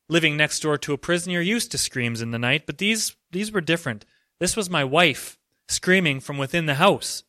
Living 0.08 0.36
next 0.36 0.60
door 0.60 0.78
to 0.78 0.92
a 0.92 0.96
prison, 0.96 1.32
you're 1.32 1.42
used 1.42 1.72
to 1.72 1.76
screams 1.76 2.22
in 2.22 2.30
the 2.30 2.38
night, 2.38 2.66
but 2.66 2.78
these, 2.78 3.16
these 3.32 3.50
were 3.50 3.60
different. 3.60 4.04
This 4.38 4.54
was 4.54 4.70
my 4.70 4.84
wife 4.84 5.40
screaming 5.66 6.20
from 6.20 6.38
within 6.38 6.66
the 6.66 6.76
house. 6.76 7.24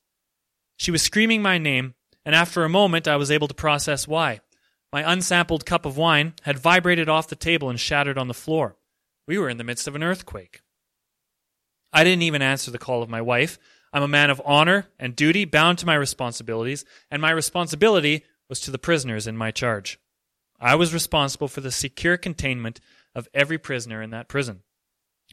She 0.78 0.92
was 0.92 1.02
screaming 1.02 1.42
my 1.42 1.58
name, 1.58 1.96
and 2.24 2.36
after 2.36 2.64
a 2.64 2.70
moment 2.70 3.08
I 3.08 3.16
was 3.16 3.32
able 3.32 3.48
to 3.48 3.56
process 3.56 4.08
why. 4.08 4.42
My 4.94 5.12
unsampled 5.12 5.66
cup 5.66 5.84
of 5.84 5.98
wine 5.98 6.36
had 6.44 6.60
vibrated 6.60 7.10
off 7.10 7.30
the 7.30 7.36
table 7.36 7.72
and 7.72 7.80
shattered 7.80 8.20
on 8.20 8.28
the 8.28 8.36
floor. 8.36 8.76
We 9.28 9.40
were 9.40 9.50
in 9.50 9.58
the 9.58 9.64
midst 9.64 9.88
of 9.88 9.96
an 9.96 10.04
earthquake. 10.04 10.62
I 11.92 12.04
didn't 12.04 12.22
even 12.22 12.44
answer 12.44 12.70
the 12.70 12.78
call 12.78 13.02
of 13.02 13.10
my 13.10 13.20
wife. 13.20 13.58
I'm 13.98 14.04
a 14.04 14.08
man 14.08 14.30
of 14.30 14.40
honor 14.46 14.90
and 15.00 15.16
duty, 15.16 15.44
bound 15.44 15.80
to 15.80 15.88
my 15.88 15.96
responsibilities, 15.96 16.86
and 17.10 17.20
my 17.20 17.32
responsibility 17.32 18.24
was 18.48 18.60
to 18.60 18.70
the 18.70 18.78
prisoners 18.78 19.26
in 19.26 19.36
my 19.36 19.50
charge. 19.50 20.00
I 20.60 20.76
was 20.76 20.94
responsible 20.94 21.48
for 21.48 21.62
the 21.62 21.72
secure 21.72 22.16
containment 22.16 22.80
of 23.16 23.28
every 23.34 23.58
prisoner 23.58 24.04
in 24.04 24.12
that 24.12 24.28
prison. 24.28 24.62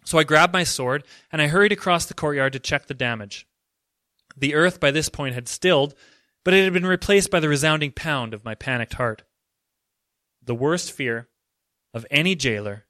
So 0.06 0.16
I 0.16 0.24
grabbed 0.24 0.54
my 0.54 0.64
sword 0.64 1.04
and 1.30 1.42
I 1.42 1.48
hurried 1.48 1.72
across 1.72 2.06
the 2.06 2.14
courtyard 2.14 2.54
to 2.54 2.58
check 2.58 2.86
the 2.86 2.94
damage. 2.94 3.46
The 4.34 4.54
earth 4.54 4.80
by 4.80 4.90
this 4.90 5.10
point 5.10 5.34
had 5.34 5.46
stilled, 5.46 5.94
but 6.42 6.54
it 6.54 6.64
had 6.64 6.72
been 6.72 6.86
replaced 6.86 7.30
by 7.30 7.40
the 7.40 7.50
resounding 7.50 7.92
pound 7.92 8.32
of 8.32 8.46
my 8.46 8.54
panicked 8.54 8.94
heart. 8.94 9.24
The 10.42 10.54
worst 10.54 10.90
fear 10.90 11.28
of 11.92 12.06
any 12.10 12.34
jailer 12.34 12.86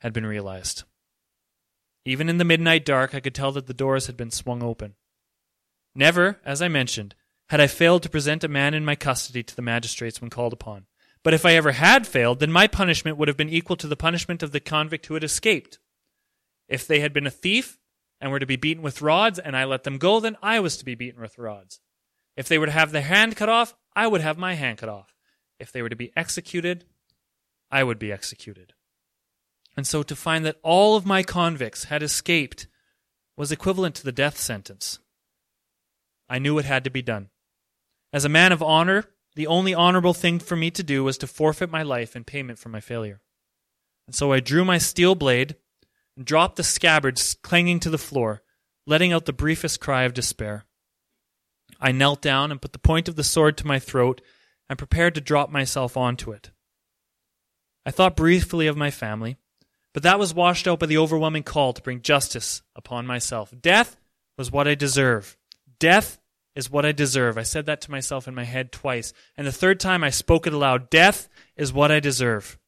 had 0.00 0.12
been 0.12 0.26
realized. 0.26 0.82
Even 2.04 2.28
in 2.28 2.36
the 2.36 2.44
midnight 2.44 2.84
dark, 2.84 3.14
I 3.14 3.20
could 3.20 3.34
tell 3.34 3.52
that 3.52 3.68
the 3.68 3.72
doors 3.72 4.06
had 4.06 4.18
been 4.18 4.30
swung 4.30 4.62
open. 4.62 4.96
Never, 5.94 6.40
as 6.44 6.60
I 6.60 6.68
mentioned, 6.68 7.14
had 7.48 7.60
I 7.60 7.66
failed 7.66 8.02
to 8.02 8.08
present 8.08 8.42
a 8.42 8.48
man 8.48 8.74
in 8.74 8.84
my 8.84 8.96
custody 8.96 9.42
to 9.42 9.54
the 9.54 9.62
magistrates 9.62 10.20
when 10.20 10.30
called 10.30 10.52
upon. 10.52 10.86
But 11.22 11.34
if 11.34 11.46
I 11.46 11.54
ever 11.54 11.72
had 11.72 12.06
failed, 12.06 12.40
then 12.40 12.52
my 12.52 12.66
punishment 12.66 13.16
would 13.16 13.28
have 13.28 13.36
been 13.36 13.48
equal 13.48 13.76
to 13.76 13.86
the 13.86 13.96
punishment 13.96 14.42
of 14.42 14.52
the 14.52 14.60
convict 14.60 15.06
who 15.06 15.14
had 15.14 15.24
escaped. 15.24 15.78
If 16.68 16.86
they 16.86 17.00
had 17.00 17.12
been 17.12 17.26
a 17.26 17.30
thief 17.30 17.78
and 18.20 18.30
were 18.30 18.38
to 18.38 18.46
be 18.46 18.56
beaten 18.56 18.82
with 18.82 19.02
rods, 19.02 19.38
and 19.38 19.56
I 19.56 19.64
let 19.64 19.84
them 19.84 19.98
go, 19.98 20.20
then 20.20 20.36
I 20.42 20.60
was 20.60 20.76
to 20.78 20.84
be 20.84 20.94
beaten 20.94 21.20
with 21.20 21.38
rods. 21.38 21.80
If 22.36 22.48
they 22.48 22.58
were 22.58 22.66
to 22.66 22.72
have 22.72 22.92
their 22.92 23.02
hand 23.02 23.36
cut 23.36 23.48
off, 23.48 23.74
I 23.94 24.06
would 24.06 24.20
have 24.20 24.38
my 24.38 24.54
hand 24.54 24.78
cut 24.78 24.88
off. 24.88 25.14
If 25.58 25.70
they 25.70 25.82
were 25.82 25.88
to 25.88 25.96
be 25.96 26.12
executed, 26.16 26.84
I 27.70 27.84
would 27.84 27.98
be 27.98 28.12
executed. 28.12 28.72
And 29.76 29.86
so 29.86 30.02
to 30.02 30.16
find 30.16 30.44
that 30.44 30.58
all 30.62 30.96
of 30.96 31.06
my 31.06 31.22
convicts 31.22 31.84
had 31.84 32.02
escaped 32.02 32.66
was 33.36 33.50
equivalent 33.50 33.94
to 33.96 34.04
the 34.04 34.12
death 34.12 34.38
sentence. 34.38 34.98
I 36.28 36.38
knew 36.38 36.58
it 36.58 36.64
had 36.64 36.84
to 36.84 36.90
be 36.90 37.02
done. 37.02 37.28
As 38.12 38.24
a 38.24 38.30
man 38.30 38.52
of 38.52 38.62
honor, 38.62 39.04
the 39.34 39.46
only 39.46 39.74
honorable 39.74 40.14
thing 40.14 40.38
for 40.38 40.56
me 40.56 40.70
to 40.70 40.82
do 40.82 41.02
was 41.02 41.18
to 41.18 41.26
forfeit 41.26 41.70
my 41.70 41.82
life 41.82 42.14
in 42.14 42.24
payment 42.24 42.58
for 42.58 42.68
my 42.68 42.80
failure. 42.80 43.20
And 44.06 44.14
so 44.14 44.32
I 44.32 44.40
drew 44.40 44.64
my 44.64 44.78
steel 44.78 45.14
blade 45.14 45.56
and 46.16 46.24
dropped 46.24 46.56
the 46.56 46.62
scabbard 46.62 47.20
clanging 47.42 47.80
to 47.80 47.90
the 47.90 47.98
floor, 47.98 48.42
letting 48.86 49.12
out 49.12 49.24
the 49.24 49.32
briefest 49.32 49.80
cry 49.80 50.04
of 50.04 50.14
despair. 50.14 50.64
I 51.80 51.92
knelt 51.92 52.22
down 52.22 52.50
and 52.50 52.62
put 52.62 52.72
the 52.72 52.78
point 52.78 53.08
of 53.08 53.16
the 53.16 53.24
sword 53.24 53.56
to 53.58 53.66
my 53.66 53.78
throat 53.78 54.20
and 54.68 54.78
prepared 54.78 55.14
to 55.16 55.20
drop 55.20 55.50
myself 55.50 55.96
onto 55.96 56.30
it. 56.30 56.50
I 57.84 57.90
thought 57.90 58.16
briefly 58.16 58.66
of 58.66 58.76
my 58.76 58.90
family, 58.90 59.36
but 59.92 60.02
that 60.04 60.18
was 60.18 60.34
washed 60.34 60.66
out 60.66 60.78
by 60.78 60.86
the 60.86 60.98
overwhelming 60.98 61.42
call 61.42 61.72
to 61.72 61.82
bring 61.82 62.00
justice 62.00 62.62
upon 62.74 63.06
myself. 63.06 63.52
Death 63.60 63.96
was 64.38 64.50
what 64.50 64.68
I 64.68 64.74
deserve. 64.74 65.36
Death 65.78 66.18
is 66.54 66.70
what 66.70 66.86
I 66.86 66.92
deserve. 66.92 67.36
I 67.36 67.42
said 67.42 67.66
that 67.66 67.80
to 67.82 67.90
myself 67.90 68.28
in 68.28 68.34
my 68.34 68.44
head 68.44 68.72
twice. 68.72 69.12
And 69.36 69.46
the 69.46 69.52
third 69.52 69.80
time 69.80 70.04
I 70.04 70.10
spoke 70.10 70.46
it 70.46 70.52
aloud 70.52 70.90
Death 70.90 71.28
is 71.56 71.72
what 71.72 71.90
I 71.90 72.00
deserve. 72.00 72.58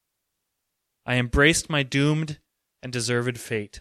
I 1.05 1.17
embraced 1.17 1.71
my 1.71 1.83
doomed 1.83 2.41
and 2.83 2.93
deserved 2.93 3.39
fate. 3.39 3.81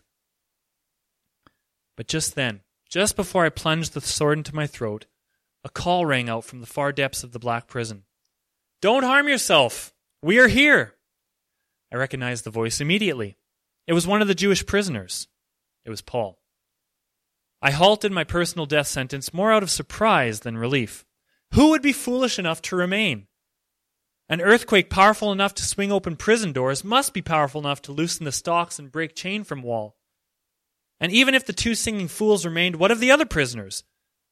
But 1.97 2.07
just 2.07 2.35
then, 2.35 2.61
just 2.89 3.15
before 3.15 3.45
I 3.45 3.49
plunged 3.49 3.93
the 3.93 4.01
sword 4.01 4.37
into 4.37 4.55
my 4.55 4.67
throat, 4.67 5.07
a 5.63 5.69
call 5.69 6.05
rang 6.05 6.29
out 6.29 6.43
from 6.43 6.59
the 6.59 6.67
far 6.67 6.91
depths 6.91 7.23
of 7.23 7.31
the 7.31 7.39
black 7.39 7.67
prison. 7.67 8.03
Don't 8.81 9.03
harm 9.03 9.27
yourself. 9.27 9.93
We 10.21 10.37
are 10.39 10.47
here. 10.47 10.93
I 11.91 11.95
recognized 11.95 12.43
the 12.43 12.51
voice 12.51 12.79
immediately. 12.79 13.37
It 13.87 13.93
was 13.93 14.05
one 14.05 14.21
of 14.21 14.27
the 14.27 14.35
Jewish 14.35 14.65
prisoners. 14.65 15.27
It 15.83 15.89
was 15.89 16.01
Paul. 16.01 16.39
I 17.65 17.71
halted 17.71 18.11
my 18.11 18.23
personal 18.23 18.67
death 18.67 18.85
sentence 18.85 19.33
more 19.33 19.51
out 19.51 19.63
of 19.63 19.71
surprise 19.71 20.41
than 20.41 20.55
relief. 20.55 21.03
Who 21.55 21.71
would 21.71 21.81
be 21.81 21.93
foolish 21.93 22.37
enough 22.37 22.61
to 22.61 22.75
remain? 22.75 23.25
An 24.29 24.39
earthquake 24.39 24.87
powerful 24.87 25.31
enough 25.31 25.55
to 25.55 25.63
swing 25.63 25.91
open 25.91 26.15
prison 26.15 26.51
doors 26.51 26.83
must 26.83 27.11
be 27.11 27.23
powerful 27.23 27.61
enough 27.61 27.81
to 27.81 27.91
loosen 27.91 28.23
the 28.23 28.31
stocks 28.31 28.77
and 28.77 28.91
break 28.91 29.15
chain 29.15 29.43
from 29.43 29.63
wall. 29.63 29.97
And 30.99 31.11
even 31.11 31.33
if 31.33 31.47
the 31.47 31.53
two 31.53 31.73
singing 31.73 32.07
fools 32.07 32.45
remained, 32.45 32.75
what 32.75 32.91
of 32.91 32.99
the 32.99 33.09
other 33.09 33.25
prisoners? 33.25 33.83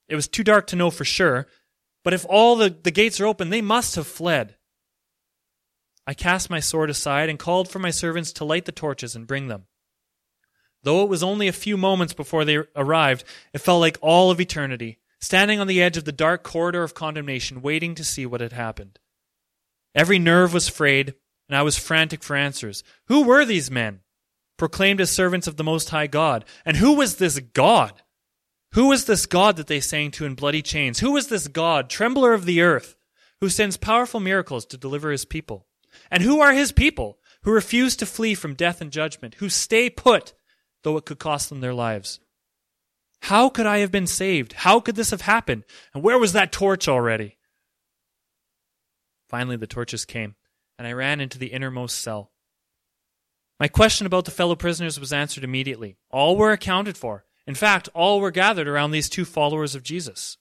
It 0.08 0.14
was 0.16 0.28
too 0.28 0.44
dark 0.44 0.68
to 0.68 0.76
know 0.76 0.92
for 0.92 1.04
sure, 1.04 1.48
but 2.04 2.14
if 2.14 2.28
all 2.30 2.56
the, 2.56 2.70
the 2.70 2.92
gates 2.92 3.20
are 3.20 3.26
open, 3.26 3.50
they 3.50 3.64
must 3.64 3.96
have 3.96 4.06
fled. 4.06 4.58
I 6.06 6.14
cast 6.14 6.52
my 6.52 6.60
sword 6.60 6.92
aside 6.92 7.30
and 7.30 7.40
called 7.40 7.68
for 7.68 7.80
my 7.80 7.90
servants 7.90 8.32
to 8.34 8.46
light 8.46 8.66
the 8.66 8.72
torches 8.72 9.16
and 9.16 9.26
bring 9.26 9.48
them. 9.48 9.66
Though 10.84 11.04
it 11.04 11.10
was 11.10 11.24
only 11.24 11.48
a 11.48 11.54
few 11.54 11.78
moments 11.78 12.14
before 12.14 12.46
they 12.46 12.58
arrived, 12.76 13.24
it 13.54 13.60
felt 13.60 13.82
like 13.82 13.98
all 14.02 14.32
of 14.32 14.42
eternity, 14.42 15.00
standing 15.20 15.60
on 15.60 15.68
the 15.68 15.82
edge 15.82 15.98
of 15.98 16.06
the 16.06 16.12
dark 16.12 16.44
corridor 16.44 16.84
of 16.84 16.94
condemnation, 16.94 17.62
waiting 17.62 17.96
to 17.96 18.04
see 18.04 18.26
what 18.26 18.42
had 18.42 18.54
happened. 18.54 19.00
Every 19.96 20.20
nerve 20.20 20.54
was 20.54 20.68
frayed, 20.68 21.16
and 21.48 21.58
I 21.58 21.62
was 21.62 21.78
frantic 21.78 22.24
for 22.24 22.36
answers. 22.36 22.84
Who 23.08 23.24
were 23.24 23.46
these 23.46 23.72
men? 23.72 24.02
Proclaimed 24.58 25.02
as 25.02 25.10
servants 25.10 25.48
of 25.48 25.58
the 25.58 25.64
Most 25.64 25.90
High 25.90 26.08
God. 26.08 26.46
And 26.66 26.78
who 26.78 26.94
was 26.94 27.16
this 27.16 27.40
God? 27.40 28.02
Who 28.74 28.88
was 28.88 29.06
this 29.06 29.26
God 29.26 29.56
that 29.58 29.68
they 29.68 29.80
sang 29.80 30.12
to 30.12 30.26
in 30.26 30.36
bloody 30.36 30.62
chains? 30.62 31.00
Who 31.00 31.12
was 31.12 31.28
this 31.28 31.48
God, 31.48 31.90
trembler 31.90 32.34
of 32.34 32.46
the 32.46 32.62
earth, 32.62 32.96
who 33.40 33.50
sends 33.50 33.78
powerful 33.78 34.20
miracles 34.20 34.66
to 34.68 34.78
deliver 34.78 35.12
his 35.12 35.26
people? 35.26 35.68
And 36.10 36.24
who 36.24 36.42
are 36.42 36.54
his 36.54 36.72
people 36.72 37.20
who 37.44 37.52
refuse 37.52 37.96
to 37.98 38.06
flee 38.06 38.36
from 38.36 38.56
death 38.56 38.82
and 38.82 38.92
judgment, 38.92 39.36
who 39.36 39.50
stay 39.50 39.90
put, 39.90 40.34
though 40.84 40.98
it 40.98 41.06
could 41.06 41.20
cost 41.20 41.50
them 41.50 41.62
their 41.62 41.74
lives? 41.74 42.20
How 43.22 43.50
could 43.50 43.66
I 43.66 43.80
have 43.80 43.92
been 43.92 44.08
saved? 44.08 44.54
How 44.54 44.80
could 44.80 44.96
this 44.96 45.12
have 45.12 45.22
happened? 45.22 45.64
And 45.94 46.04
where 46.04 46.20
was 46.20 46.34
that 46.34 46.52
torch 46.52 46.88
already? 46.88 47.38
Finally, 49.30 49.56
the 49.58 49.68
torches 49.68 50.06
came, 50.06 50.36
and 50.78 50.86
I 50.86 50.92
ran 50.92 51.20
into 51.20 51.40
the 51.40 51.48
innermost 51.48 52.00
cell. 52.00 52.32
My 53.60 53.68
question 53.68 54.06
about 54.06 54.26
the 54.26 54.32
fellow 54.32 54.56
prisoners 54.56 55.00
was 55.00 55.14
answered 55.14 55.44
immediately. 55.44 55.98
All 56.12 56.36
were 56.36 56.52
accounted 56.52 56.98
for. 56.98 57.26
In 57.48 57.56
fact, 57.56 57.90
all 57.94 58.20
were 58.20 58.32
gathered 58.32 58.68
around 58.68 58.92
these 58.92 59.10
two 59.10 59.26
followers 59.26 59.76
of 59.76 59.84
Jesus. 59.84 60.38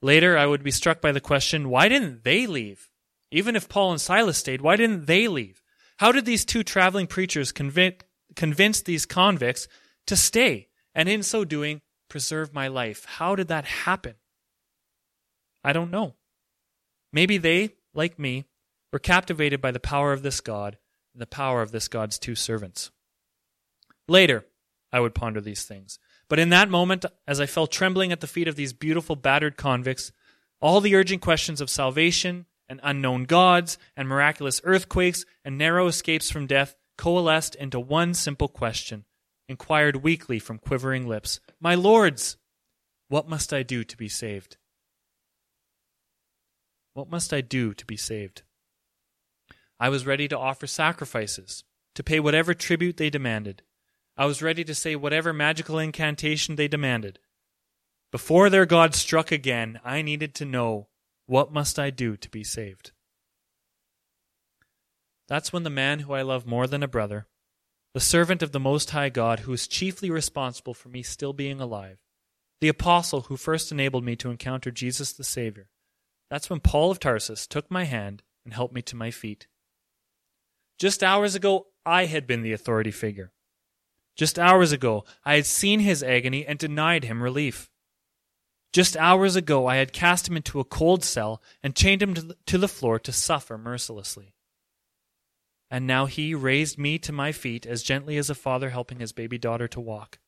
Later, 0.00 0.36
I 0.36 0.46
would 0.46 0.62
be 0.62 0.70
struck 0.70 1.00
by 1.00 1.12
the 1.12 1.20
question 1.20 1.68
why 1.68 1.88
didn't 1.88 2.24
they 2.24 2.46
leave? 2.46 2.88
Even 3.30 3.56
if 3.56 3.68
Paul 3.68 3.92
and 3.92 4.00
Silas 4.00 4.38
stayed, 4.38 4.60
why 4.60 4.76
didn't 4.76 5.06
they 5.06 5.28
leave? 5.28 5.62
How 5.98 6.12
did 6.12 6.24
these 6.24 6.44
two 6.44 6.62
traveling 6.62 7.06
preachers 7.06 7.52
convince 8.36 8.80
these 8.80 9.06
convicts 9.06 9.68
to 10.06 10.16
stay 10.16 10.68
and 10.94 11.08
in 11.08 11.22
so 11.22 11.44
doing 11.44 11.80
preserve 12.08 12.52
my 12.52 12.68
life? 12.68 13.04
How 13.04 13.34
did 13.34 13.48
that 13.48 13.64
happen? 13.64 14.14
I 15.64 15.72
don't 15.72 15.90
know. 15.90 16.14
Maybe 17.12 17.38
they, 17.38 17.70
like 17.94 18.18
me, 18.18 18.46
were 18.92 18.98
captivated 18.98 19.60
by 19.60 19.70
the 19.70 19.80
power 19.80 20.12
of 20.12 20.22
this 20.22 20.40
God 20.40 20.78
and 21.14 21.22
the 21.22 21.26
power 21.26 21.62
of 21.62 21.72
this 21.72 21.88
God's 21.88 22.18
two 22.18 22.34
servants. 22.34 22.90
Later, 24.08 24.46
I 24.92 25.00
would 25.00 25.14
ponder 25.14 25.40
these 25.40 25.64
things. 25.64 25.98
But 26.28 26.38
in 26.38 26.50
that 26.50 26.70
moment, 26.70 27.04
as 27.26 27.40
I 27.40 27.46
fell 27.46 27.66
trembling 27.66 28.12
at 28.12 28.20
the 28.20 28.26
feet 28.26 28.48
of 28.48 28.56
these 28.56 28.72
beautiful, 28.72 29.16
battered 29.16 29.56
convicts, 29.56 30.12
all 30.60 30.80
the 30.80 30.94
urgent 30.94 31.22
questions 31.22 31.60
of 31.60 31.70
salvation 31.70 32.46
and 32.68 32.80
unknown 32.82 33.24
gods 33.24 33.78
and 33.96 34.08
miraculous 34.08 34.60
earthquakes 34.64 35.24
and 35.44 35.58
narrow 35.58 35.86
escapes 35.86 36.30
from 36.30 36.46
death 36.46 36.76
coalesced 37.02 37.56
into 37.56 37.80
one 37.80 38.14
simple 38.14 38.46
question, 38.46 39.04
inquired 39.48 40.04
weakly 40.04 40.38
from 40.38 40.56
quivering 40.56 41.04
lips 41.04 41.40
My 41.58 41.74
lords, 41.74 42.36
what 43.08 43.28
must 43.28 43.52
I 43.52 43.64
do 43.64 43.82
to 43.82 43.96
be 43.96 44.08
saved? 44.08 44.56
What 46.94 47.10
must 47.10 47.34
I 47.34 47.40
do 47.40 47.74
to 47.74 47.84
be 47.84 47.96
saved? 47.96 48.42
I 49.80 49.88
was 49.88 50.06
ready 50.06 50.28
to 50.28 50.38
offer 50.38 50.68
sacrifices, 50.68 51.64
to 51.96 52.04
pay 52.04 52.20
whatever 52.20 52.54
tribute 52.54 52.98
they 52.98 53.10
demanded. 53.10 53.62
I 54.16 54.26
was 54.26 54.40
ready 54.40 54.62
to 54.62 54.72
say 54.74 54.94
whatever 54.94 55.32
magical 55.32 55.80
incantation 55.80 56.54
they 56.54 56.68
demanded. 56.68 57.18
Before 58.12 58.48
their 58.48 58.64
God 58.64 58.94
struck 58.94 59.32
again, 59.32 59.80
I 59.84 60.02
needed 60.02 60.36
to 60.36 60.44
know 60.44 60.86
what 61.26 61.52
must 61.52 61.80
I 61.80 61.90
do 61.90 62.16
to 62.16 62.30
be 62.30 62.44
saved? 62.44 62.92
That's 65.28 65.52
when 65.52 65.62
the 65.62 65.70
man 65.70 66.00
who 66.00 66.12
I 66.12 66.22
love 66.22 66.46
more 66.46 66.66
than 66.66 66.82
a 66.82 66.88
brother, 66.88 67.26
the 67.94 68.00
servant 68.00 68.42
of 68.42 68.52
the 68.52 68.60
Most 68.60 68.90
High 68.90 69.08
God 69.08 69.40
who 69.40 69.52
is 69.52 69.68
chiefly 69.68 70.10
responsible 70.10 70.74
for 70.74 70.88
me 70.88 71.02
still 71.02 71.32
being 71.32 71.60
alive, 71.60 71.98
the 72.60 72.68
apostle 72.68 73.22
who 73.22 73.36
first 73.36 73.72
enabled 73.72 74.04
me 74.04 74.16
to 74.16 74.30
encounter 74.30 74.70
Jesus 74.70 75.12
the 75.12 75.24
Savior, 75.24 75.68
that's 76.32 76.48
when 76.48 76.60
Paul 76.60 76.90
of 76.90 76.98
Tarsus 76.98 77.46
took 77.46 77.70
my 77.70 77.84
hand 77.84 78.22
and 78.46 78.54
helped 78.54 78.72
me 78.72 78.80
to 78.80 78.96
my 78.96 79.10
feet. 79.10 79.48
Just 80.78 81.02
hours 81.02 81.34
ago, 81.34 81.66
I 81.84 82.06
had 82.06 82.26
been 82.26 82.40
the 82.40 82.54
authority 82.54 82.90
figure. 82.90 83.32
Just 84.16 84.38
hours 84.38 84.72
ago, 84.72 85.04
I 85.26 85.34
had 85.34 85.44
seen 85.44 85.80
his 85.80 86.02
agony 86.02 86.46
and 86.46 86.58
denied 86.58 87.04
him 87.04 87.22
relief. 87.22 87.70
Just 88.72 88.96
hours 88.96 89.36
ago, 89.36 89.66
I 89.66 89.76
had 89.76 89.92
cast 89.92 90.26
him 90.26 90.34
into 90.38 90.58
a 90.58 90.64
cold 90.64 91.04
cell 91.04 91.42
and 91.62 91.76
chained 91.76 92.00
him 92.02 92.14
to 92.46 92.56
the 92.56 92.66
floor 92.66 92.98
to 93.00 93.12
suffer 93.12 93.58
mercilessly. 93.58 94.32
And 95.72 95.86
now 95.86 96.04
he 96.04 96.34
raised 96.34 96.78
me 96.78 96.98
to 96.98 97.12
my 97.12 97.32
feet 97.32 97.64
as 97.64 97.82
gently 97.82 98.18
as 98.18 98.28
a 98.28 98.34
father 98.34 98.70
helping 98.70 99.00
his 99.00 99.12
baby 99.12 99.38
daughter 99.38 99.66
to 99.68 99.80
walk. 99.80 100.18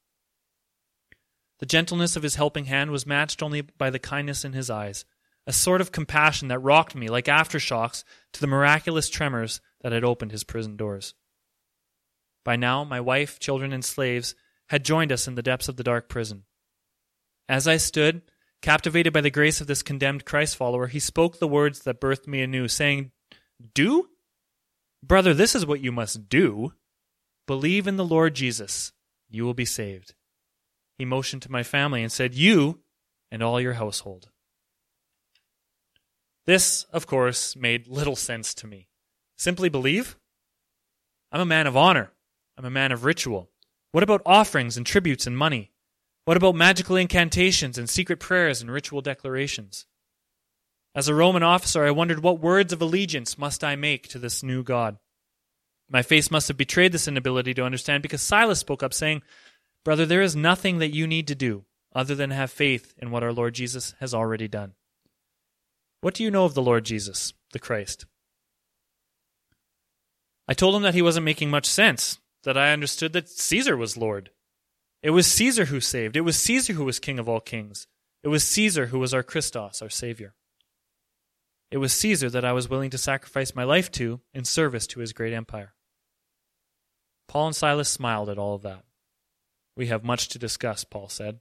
The 1.58 1.66
gentleness 1.66 2.16
of 2.16 2.22
his 2.22 2.36
helping 2.36 2.64
hand 2.64 2.90
was 2.90 3.06
matched 3.06 3.42
only 3.42 3.60
by 3.60 3.90
the 3.90 3.98
kindness 3.98 4.46
in 4.46 4.54
his 4.54 4.70
eyes, 4.70 5.04
a 5.46 5.52
sort 5.52 5.82
of 5.82 5.92
compassion 5.92 6.48
that 6.48 6.60
rocked 6.60 6.94
me 6.94 7.08
like 7.08 7.26
aftershocks 7.26 8.04
to 8.32 8.40
the 8.40 8.46
miraculous 8.46 9.10
tremors 9.10 9.60
that 9.82 9.92
had 9.92 10.02
opened 10.02 10.32
his 10.32 10.44
prison 10.44 10.78
doors. 10.78 11.12
By 12.42 12.56
now, 12.56 12.82
my 12.82 13.00
wife, 13.00 13.38
children, 13.38 13.74
and 13.74 13.84
slaves 13.84 14.34
had 14.70 14.82
joined 14.82 15.12
us 15.12 15.28
in 15.28 15.34
the 15.34 15.42
depths 15.42 15.68
of 15.68 15.76
the 15.76 15.84
dark 15.84 16.08
prison. 16.08 16.44
As 17.48 17.68
I 17.68 17.76
stood, 17.76 18.22
Captivated 18.64 19.12
by 19.12 19.20
the 19.20 19.28
grace 19.28 19.60
of 19.60 19.66
this 19.66 19.82
condemned 19.82 20.24
Christ 20.24 20.56
follower, 20.56 20.86
he 20.86 20.98
spoke 20.98 21.38
the 21.38 21.46
words 21.46 21.80
that 21.80 22.00
birthed 22.00 22.26
me 22.26 22.40
anew, 22.40 22.66
saying, 22.66 23.10
Do? 23.74 24.08
Brother, 25.06 25.34
this 25.34 25.54
is 25.54 25.66
what 25.66 25.80
you 25.80 25.92
must 25.92 26.28
do. 26.28 26.72
Believe 27.46 27.86
in 27.86 27.96
the 27.96 28.04
Lord 28.04 28.34
Jesus. 28.34 28.92
You 29.28 29.44
will 29.44 29.54
be 29.54 29.66
saved. 29.66 30.14
He 30.96 31.04
motioned 31.04 31.42
to 31.42 31.52
my 31.52 31.62
family 31.62 32.02
and 32.02 32.10
said, 32.10 32.34
You 32.34 32.80
and 33.30 33.42
all 33.42 33.60
your 33.60 33.74
household. 33.74 34.30
This, 36.46 36.84
of 36.84 37.06
course, 37.06 37.54
made 37.54 37.86
little 37.86 38.16
sense 38.16 38.54
to 38.54 38.66
me. 38.66 38.88
Simply 39.36 39.68
believe? 39.68 40.16
I'm 41.30 41.40
a 41.40 41.46
man 41.46 41.66
of 41.66 41.76
honor. 41.76 42.12
I'm 42.56 42.64
a 42.64 42.70
man 42.70 42.92
of 42.92 43.04
ritual. 43.04 43.50
What 43.92 44.04
about 44.04 44.22
offerings 44.24 44.76
and 44.76 44.86
tributes 44.86 45.26
and 45.26 45.36
money? 45.36 45.72
What 46.24 46.36
about 46.38 46.54
magical 46.54 46.96
incantations 46.96 47.76
and 47.76 47.90
secret 47.90 48.20
prayers 48.20 48.62
and 48.62 48.70
ritual 48.70 49.02
declarations? 49.02 49.86
As 50.94 51.08
a 51.08 51.14
Roman 51.14 51.42
officer, 51.42 51.84
I 51.84 51.90
wondered 51.90 52.22
what 52.22 52.38
words 52.38 52.72
of 52.72 52.80
allegiance 52.80 53.36
must 53.36 53.64
I 53.64 53.74
make 53.74 54.06
to 54.08 54.18
this 54.18 54.42
new 54.42 54.62
God. 54.62 54.98
My 55.90 56.02
face 56.02 56.30
must 56.30 56.48
have 56.48 56.56
betrayed 56.56 56.92
this 56.92 57.08
inability 57.08 57.52
to 57.54 57.64
understand 57.64 58.02
because 58.02 58.22
Silas 58.22 58.60
spoke 58.60 58.82
up, 58.82 58.94
saying, 58.94 59.22
Brother, 59.84 60.06
there 60.06 60.22
is 60.22 60.36
nothing 60.36 60.78
that 60.78 60.94
you 60.94 61.06
need 61.06 61.26
to 61.28 61.34
do 61.34 61.64
other 61.94 62.14
than 62.14 62.30
have 62.30 62.50
faith 62.50 62.94
in 62.98 63.10
what 63.10 63.22
our 63.22 63.32
Lord 63.32 63.54
Jesus 63.54 63.94
has 64.00 64.14
already 64.14 64.48
done. 64.48 64.74
What 66.00 66.14
do 66.14 66.22
you 66.22 66.30
know 66.30 66.44
of 66.44 66.54
the 66.54 66.62
Lord 66.62 66.84
Jesus, 66.84 67.32
the 67.52 67.58
Christ? 67.58 68.06
I 70.46 70.54
told 70.54 70.74
him 70.74 70.82
that 70.82 70.94
he 70.94 71.02
wasn't 71.02 71.24
making 71.24 71.50
much 71.50 71.66
sense, 71.66 72.18
that 72.44 72.58
I 72.58 72.72
understood 72.72 73.12
that 73.14 73.28
Caesar 73.28 73.76
was 73.76 73.96
Lord. 73.96 74.30
It 75.02 75.10
was 75.10 75.26
Caesar 75.26 75.66
who 75.66 75.80
saved. 75.80 76.16
It 76.16 76.22
was 76.22 76.38
Caesar 76.38 76.74
who 76.74 76.84
was 76.84 76.98
King 76.98 77.18
of 77.18 77.28
all 77.28 77.40
kings. 77.40 77.86
It 78.22 78.28
was 78.28 78.44
Caesar 78.44 78.86
who 78.86 78.98
was 78.98 79.12
our 79.12 79.22
Christos, 79.22 79.82
our 79.82 79.90
Savior. 79.90 80.34
It 81.70 81.78
was 81.78 81.92
Caesar 81.94 82.30
that 82.30 82.44
I 82.44 82.52
was 82.52 82.68
willing 82.68 82.90
to 82.90 82.98
sacrifice 82.98 83.54
my 83.54 83.64
life 83.64 83.90
to 83.92 84.20
in 84.32 84.44
service 84.44 84.86
to 84.88 85.00
his 85.00 85.12
great 85.12 85.32
empire. 85.32 85.74
Paul 87.28 87.48
and 87.48 87.56
Silas 87.56 87.88
smiled 87.88 88.28
at 88.28 88.38
all 88.38 88.54
of 88.54 88.62
that. 88.62 88.84
We 89.76 89.86
have 89.88 90.04
much 90.04 90.28
to 90.28 90.38
discuss, 90.38 90.84
Paul 90.84 91.08
said. 91.08 91.40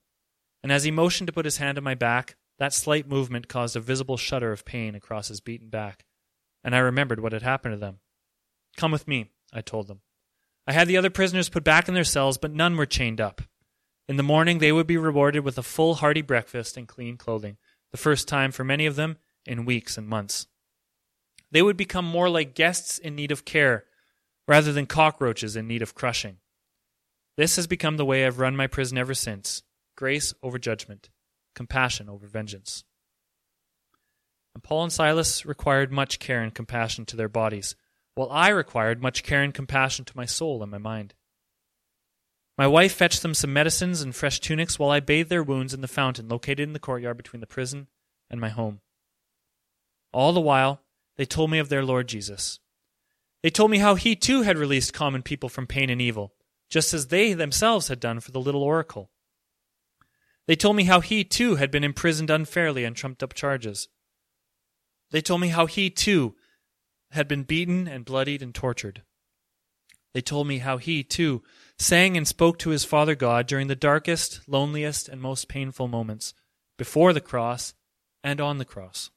And 0.63 0.71
as 0.71 0.85
he 0.85 0.91
motioned 0.91 1.27
to 1.27 1.33
put 1.33 1.45
his 1.45 1.57
hand 1.57 1.77
on 1.77 1.83
my 1.83 1.93
back, 1.93 2.35
that 2.59 2.73
slight 2.73 3.07
movement 3.07 3.47
caused 3.47 3.75
a 3.75 3.81
visible 3.81 4.17
shudder 4.17 4.51
of 4.51 4.65
pain 4.65 4.95
across 4.95 5.27
his 5.27 5.41
beaten 5.41 5.69
back, 5.69 6.05
and 6.63 6.75
I 6.75 6.79
remembered 6.79 7.19
what 7.19 7.33
had 7.33 7.41
happened 7.41 7.73
to 7.73 7.79
them. 7.79 7.99
Come 8.77 8.91
with 8.91 9.07
me, 9.07 9.31
I 9.51 9.61
told 9.61 9.87
them. 9.87 10.01
I 10.65 10.71
had 10.71 10.87
the 10.87 10.97
other 10.97 11.09
prisoners 11.09 11.49
put 11.49 11.63
back 11.63 11.87
in 11.87 11.93
their 11.93 12.03
cells, 12.03 12.37
but 12.37 12.53
none 12.53 12.77
were 12.77 12.85
chained 12.85 13.19
up. 13.19 13.41
In 14.07 14.17
the 14.17 14.23
morning 14.23 14.59
they 14.59 14.71
would 14.71 14.87
be 14.87 14.97
rewarded 14.97 15.43
with 15.43 15.57
a 15.57 15.63
full, 15.63 15.95
hearty 15.95 16.21
breakfast 16.21 16.77
and 16.77 16.87
clean 16.87 17.17
clothing, 17.17 17.57
the 17.91 17.97
first 17.97 18.27
time 18.27 18.51
for 18.51 18.63
many 18.63 18.85
of 18.85 18.95
them 18.95 19.17
in 19.45 19.65
weeks 19.65 19.97
and 19.97 20.07
months. 20.07 20.47
They 21.51 21.61
would 21.61 21.77
become 21.77 22.05
more 22.05 22.29
like 22.29 22.55
guests 22.55 22.97
in 22.97 23.15
need 23.15 23.31
of 23.31 23.45
care 23.45 23.85
rather 24.47 24.73
than 24.73 24.85
cockroaches 24.85 25.55
in 25.55 25.67
need 25.67 25.81
of 25.81 25.95
crushing. 25.95 26.37
This 27.37 27.55
has 27.55 27.67
become 27.67 27.97
the 27.97 28.05
way 28.05 28.25
I've 28.25 28.39
run 28.39 28.55
my 28.55 28.67
prison 28.67 28.97
ever 28.97 29.13
since 29.13 29.63
grace 29.95 30.33
over 30.41 30.57
judgment, 30.57 31.09
compassion 31.55 32.09
over 32.09 32.27
vengeance. 32.27 32.83
And 34.55 34.63
Paul 34.63 34.83
and 34.83 34.93
Silas 34.93 35.45
required 35.45 35.91
much 35.91 36.19
care 36.19 36.41
and 36.41 36.53
compassion 36.53 37.05
to 37.05 37.15
their 37.15 37.29
bodies, 37.29 37.75
while 38.15 38.29
I 38.31 38.49
required 38.49 39.01
much 39.01 39.23
care 39.23 39.41
and 39.41 39.53
compassion 39.53 40.05
to 40.05 40.17
my 40.17 40.25
soul 40.25 40.61
and 40.61 40.71
my 40.71 40.77
mind. 40.77 41.13
My 42.57 42.67
wife 42.67 42.93
fetched 42.93 43.23
them 43.23 43.33
some 43.33 43.51
medicines 43.51 44.01
and 44.01 44.15
fresh 44.15 44.39
tunics 44.39 44.77
while 44.77 44.91
I 44.91 44.99
bathed 44.99 45.29
their 45.29 45.41
wounds 45.41 45.73
in 45.73 45.81
the 45.81 45.87
fountain 45.87 46.27
located 46.27 46.61
in 46.61 46.73
the 46.73 46.79
courtyard 46.79 47.17
between 47.17 47.39
the 47.39 47.47
prison 47.47 47.87
and 48.29 48.39
my 48.39 48.49
home. 48.49 48.81
All 50.13 50.31
the 50.31 50.39
while, 50.39 50.81
they 51.17 51.25
told 51.25 51.51
me 51.51 51.59
of 51.59 51.69
their 51.69 51.83
Lord 51.83 52.07
Jesus. 52.07 52.59
They 53.41 53.49
told 53.49 53.71
me 53.71 53.79
how 53.79 53.95
he 53.95 54.15
too 54.15 54.43
had 54.43 54.57
released 54.57 54.93
common 54.93 55.21
people 55.21 55.49
from 55.49 55.67
pain 55.67 55.89
and 55.89 56.01
evil, 56.01 56.33
just 56.69 56.93
as 56.93 57.07
they 57.07 57.33
themselves 57.33 57.89
had 57.89 57.99
done 57.99 58.19
for 58.19 58.31
the 58.31 58.39
little 58.39 58.63
oracle. 58.63 59.11
They 60.47 60.55
told 60.55 60.75
me 60.75 60.83
how 60.83 61.01
he 61.01 61.23
too 61.23 61.55
had 61.55 61.71
been 61.71 61.83
imprisoned 61.83 62.29
unfairly 62.29 62.85
on 62.85 62.93
trumped 62.93 63.23
up 63.23 63.33
charges. 63.33 63.89
They 65.11 65.21
told 65.21 65.41
me 65.41 65.49
how 65.49 65.65
he 65.65 65.89
too 65.89 66.35
had 67.11 67.27
been 67.27 67.43
beaten 67.43 67.87
and 67.87 68.05
bloodied 68.05 68.41
and 68.41 68.53
tortured. 68.53 69.03
They 70.13 70.21
told 70.21 70.47
me 70.47 70.59
how 70.59 70.77
he 70.77 71.03
too 71.03 71.43
sang 71.77 72.17
and 72.17 72.27
spoke 72.27 72.59
to 72.59 72.69
his 72.69 72.85
Father 72.85 73.15
God 73.15 73.47
during 73.47 73.67
the 73.67 73.75
darkest, 73.75 74.41
loneliest, 74.47 75.09
and 75.09 75.21
most 75.21 75.47
painful 75.47 75.87
moments, 75.87 76.33
before 76.77 77.13
the 77.13 77.21
cross 77.21 77.73
and 78.23 78.39
on 78.39 78.57
the 78.57 78.65
cross. 78.65 79.09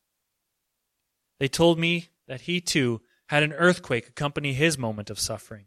They 1.38 1.48
told 1.48 1.78
me 1.78 2.08
that 2.28 2.42
he 2.42 2.60
too 2.60 3.02
had 3.28 3.42
an 3.42 3.52
earthquake 3.52 4.08
accompany 4.08 4.52
his 4.52 4.78
moment 4.78 5.10
of 5.10 5.18
suffering. 5.18 5.66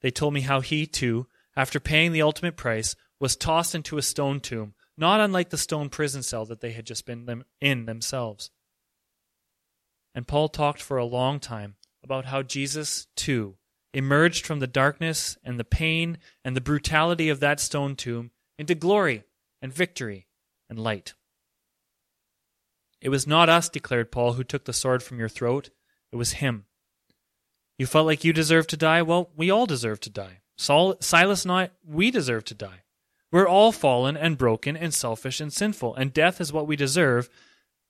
They 0.00 0.10
told 0.10 0.34
me 0.34 0.40
how 0.42 0.60
he 0.60 0.86
too, 0.86 1.26
after 1.56 1.80
paying 1.80 2.12
the 2.12 2.22
ultimate 2.22 2.56
price, 2.56 2.94
was 3.20 3.36
tossed 3.36 3.74
into 3.74 3.98
a 3.98 4.02
stone 4.02 4.40
tomb, 4.40 4.74
not 4.96 5.20
unlike 5.20 5.50
the 5.50 5.58
stone 5.58 5.88
prison 5.88 6.22
cell 6.22 6.44
that 6.46 6.60
they 6.60 6.72
had 6.72 6.86
just 6.86 7.06
been 7.06 7.44
in 7.60 7.86
themselves. 7.86 8.50
And 10.14 10.26
Paul 10.26 10.48
talked 10.48 10.82
for 10.82 10.96
a 10.96 11.04
long 11.04 11.40
time 11.40 11.76
about 12.02 12.26
how 12.26 12.42
Jesus, 12.42 13.06
too, 13.16 13.56
emerged 13.94 14.44
from 14.46 14.58
the 14.58 14.66
darkness 14.66 15.36
and 15.44 15.58
the 15.58 15.64
pain 15.64 16.18
and 16.44 16.56
the 16.56 16.60
brutality 16.60 17.28
of 17.28 17.40
that 17.40 17.60
stone 17.60 17.94
tomb 17.94 18.30
into 18.58 18.74
glory 18.74 19.24
and 19.60 19.72
victory 19.72 20.26
and 20.68 20.78
light. 20.78 21.14
It 23.02 23.08
was 23.08 23.26
not 23.26 23.48
us, 23.48 23.68
declared 23.68 24.12
Paul, 24.12 24.34
who 24.34 24.44
took 24.44 24.64
the 24.64 24.72
sword 24.72 25.02
from 25.02 25.18
your 25.18 25.28
throat. 25.28 25.70
It 26.12 26.16
was 26.16 26.34
him. 26.34 26.66
You 27.76 27.86
felt 27.86 28.06
like 28.06 28.22
you 28.22 28.32
deserved 28.32 28.70
to 28.70 28.76
die? 28.76 29.02
Well, 29.02 29.30
we 29.36 29.50
all 29.50 29.66
deserve 29.66 29.98
to 30.00 30.10
die. 30.10 30.38
Saul, 30.56 30.94
Silas 31.00 31.44
and 31.44 31.52
I, 31.52 31.70
we 31.84 32.12
deserve 32.12 32.44
to 32.44 32.54
die. 32.54 32.84
We're 33.32 33.48
all 33.48 33.72
fallen 33.72 34.16
and 34.16 34.38
broken 34.38 34.76
and 34.76 34.94
selfish 34.94 35.40
and 35.40 35.52
sinful, 35.52 35.96
and 35.96 36.12
death 36.12 36.40
is 36.40 36.52
what 36.52 36.68
we 36.68 36.76
deserve. 36.76 37.28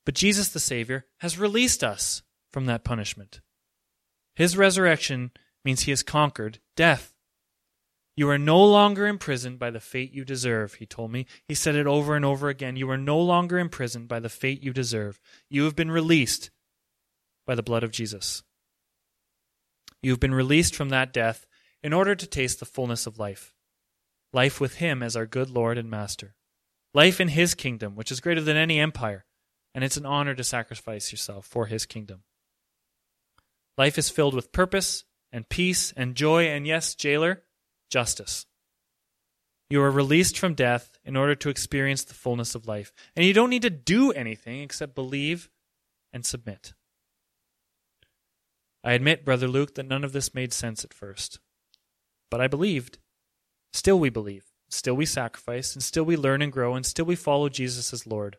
But 0.07 0.14
Jesus 0.14 0.48
the 0.48 0.61
Savior 0.61 1.05
has 1.18 1.38
released 1.38 1.85
us 1.85 2.22
from 2.51 2.66
that 2.66 2.85
punishment. 2.85 3.40
His 4.35 4.57
resurrection 4.57 5.33
means 5.64 5.83
he 5.83 5.90
has 5.92 6.03
conquered 6.03 6.59
death. 6.75 7.12
You 8.14 8.29
are 8.29 8.38
no 8.38 8.62
longer 8.62 9.07
imprisoned 9.07 9.59
by 9.59 9.70
the 9.70 9.81
fate 9.81 10.12
you 10.12 10.25
deserve, 10.25 10.75
he 10.75 10.87
told 10.87 11.11
me. 11.11 11.27
He 11.48 11.55
said 11.55 11.75
it 11.75 11.87
over 11.87 12.14
and 12.14 12.25
over 12.25 12.48
again. 12.48 12.77
You 12.77 12.90
are 12.90 12.98
no 12.98 13.18
longer 13.18 13.59
imprisoned 13.59 14.09
by 14.09 14.20
the 14.20 14.29
fate 14.29 14.62
you 14.62 14.72
deserve. 14.72 15.20
You 15.48 15.64
have 15.64 15.75
been 15.75 15.90
released 15.90 16.51
by 17.46 17.55
the 17.55 17.62
blood 17.62 17.83
of 17.83 17.90
Jesus. 17.90 18.42
You 20.03 20.11
have 20.11 20.20
been 20.20 20.35
released 20.35 20.75
from 20.75 20.90
that 20.90 21.12
death 21.12 21.46
in 21.83 21.92
order 21.92 22.14
to 22.14 22.27
taste 22.27 22.61
the 22.61 22.66
fullness 22.66 23.07
of 23.07 23.18
life. 23.18 23.55
Life 24.33 24.61
with 24.61 24.77
him 24.77 25.03
as 25.03 25.16
our 25.16 25.27
good 25.27 25.48
Lord 25.48 25.79
and 25.79 25.88
Master. 25.88 26.35
Life 26.92 27.20
in 27.20 27.29
his 27.29 27.55
kingdom, 27.55 27.96
which 27.96 28.12
is 28.12 28.20
greater 28.20 28.40
than 28.42 28.57
any 28.57 28.79
empire, 28.79 29.25
and 29.75 29.83
it's 29.83 29.96
an 29.96 30.05
honor 30.05 30.35
to 30.35 30.44
sacrifice 30.44 31.12
yourself 31.12 31.46
for 31.46 31.66
his 31.66 31.87
kingdom. 31.87 32.25
Life 33.79 33.96
is 33.96 34.11
filled 34.11 34.35
with 34.35 34.53
purpose 34.53 35.05
and 35.33 35.48
peace 35.48 35.92
and 35.96 36.14
joy 36.14 36.44
and, 36.44 36.66
yes, 36.66 36.94
jailer, 36.94 37.42
justice. 37.92 38.46
You 39.70 39.83
are 39.83 39.90
released 39.90 40.38
from 40.38 40.55
death 40.55 40.98
in 41.05 41.16
order 41.16 41.35
to 41.37 41.50
experience 41.50 42.02
the 42.05 42.14
fullness 42.14 42.55
of 42.55 42.66
life. 42.66 42.92
And 43.14 43.24
you 43.24 43.33
don't 43.33 43.50
need 43.50 43.62
to 43.62 43.70
do 43.70 44.11
anything 44.11 44.61
except 44.61 44.94
believe 44.94 45.50
and 46.12 46.26
submit. 46.26 46.72
I 48.83 48.94
admit, 48.94 49.24
Brother 49.24 49.46
Luke, 49.46 49.76
that 49.76 49.87
none 49.87 50.05
of 50.05 50.12
this 50.12 50.35
made 50.35 50.52
sense 50.52 50.85
at 50.85 50.92
first. 50.92 51.38
But 52.31 52.40
I 52.40 52.48
believed. 52.48 52.98
Still 53.72 54.00
we 54.00 54.11
believe. 54.11 54.46
Still 54.68 54.94
we 54.94 55.07
sacrifice, 55.07 55.74
and 55.74 55.83
still 55.83 56.05
we 56.05 56.16
learn 56.16 56.40
and 56.40 56.50
grow, 56.50 56.74
and 56.74 56.85
still 56.85 57.05
we 57.05 57.14
follow 57.14 57.50
Jesus 57.50 57.92
as 57.92 58.07
Lord. 58.07 58.38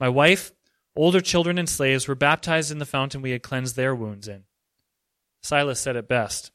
My 0.00 0.08
wife, 0.08 0.52
older 0.96 1.20
children, 1.20 1.58
and 1.58 1.68
slaves 1.68 2.08
were 2.08 2.16
baptized 2.16 2.72
in 2.72 2.78
the 2.78 2.86
fountain 2.86 3.22
we 3.22 3.30
had 3.30 3.42
cleansed 3.42 3.76
their 3.76 3.94
wounds 3.94 4.26
in. 4.26 4.44
Silas 5.42 5.80
said 5.80 5.94
it 5.94 6.08
best 6.08 6.50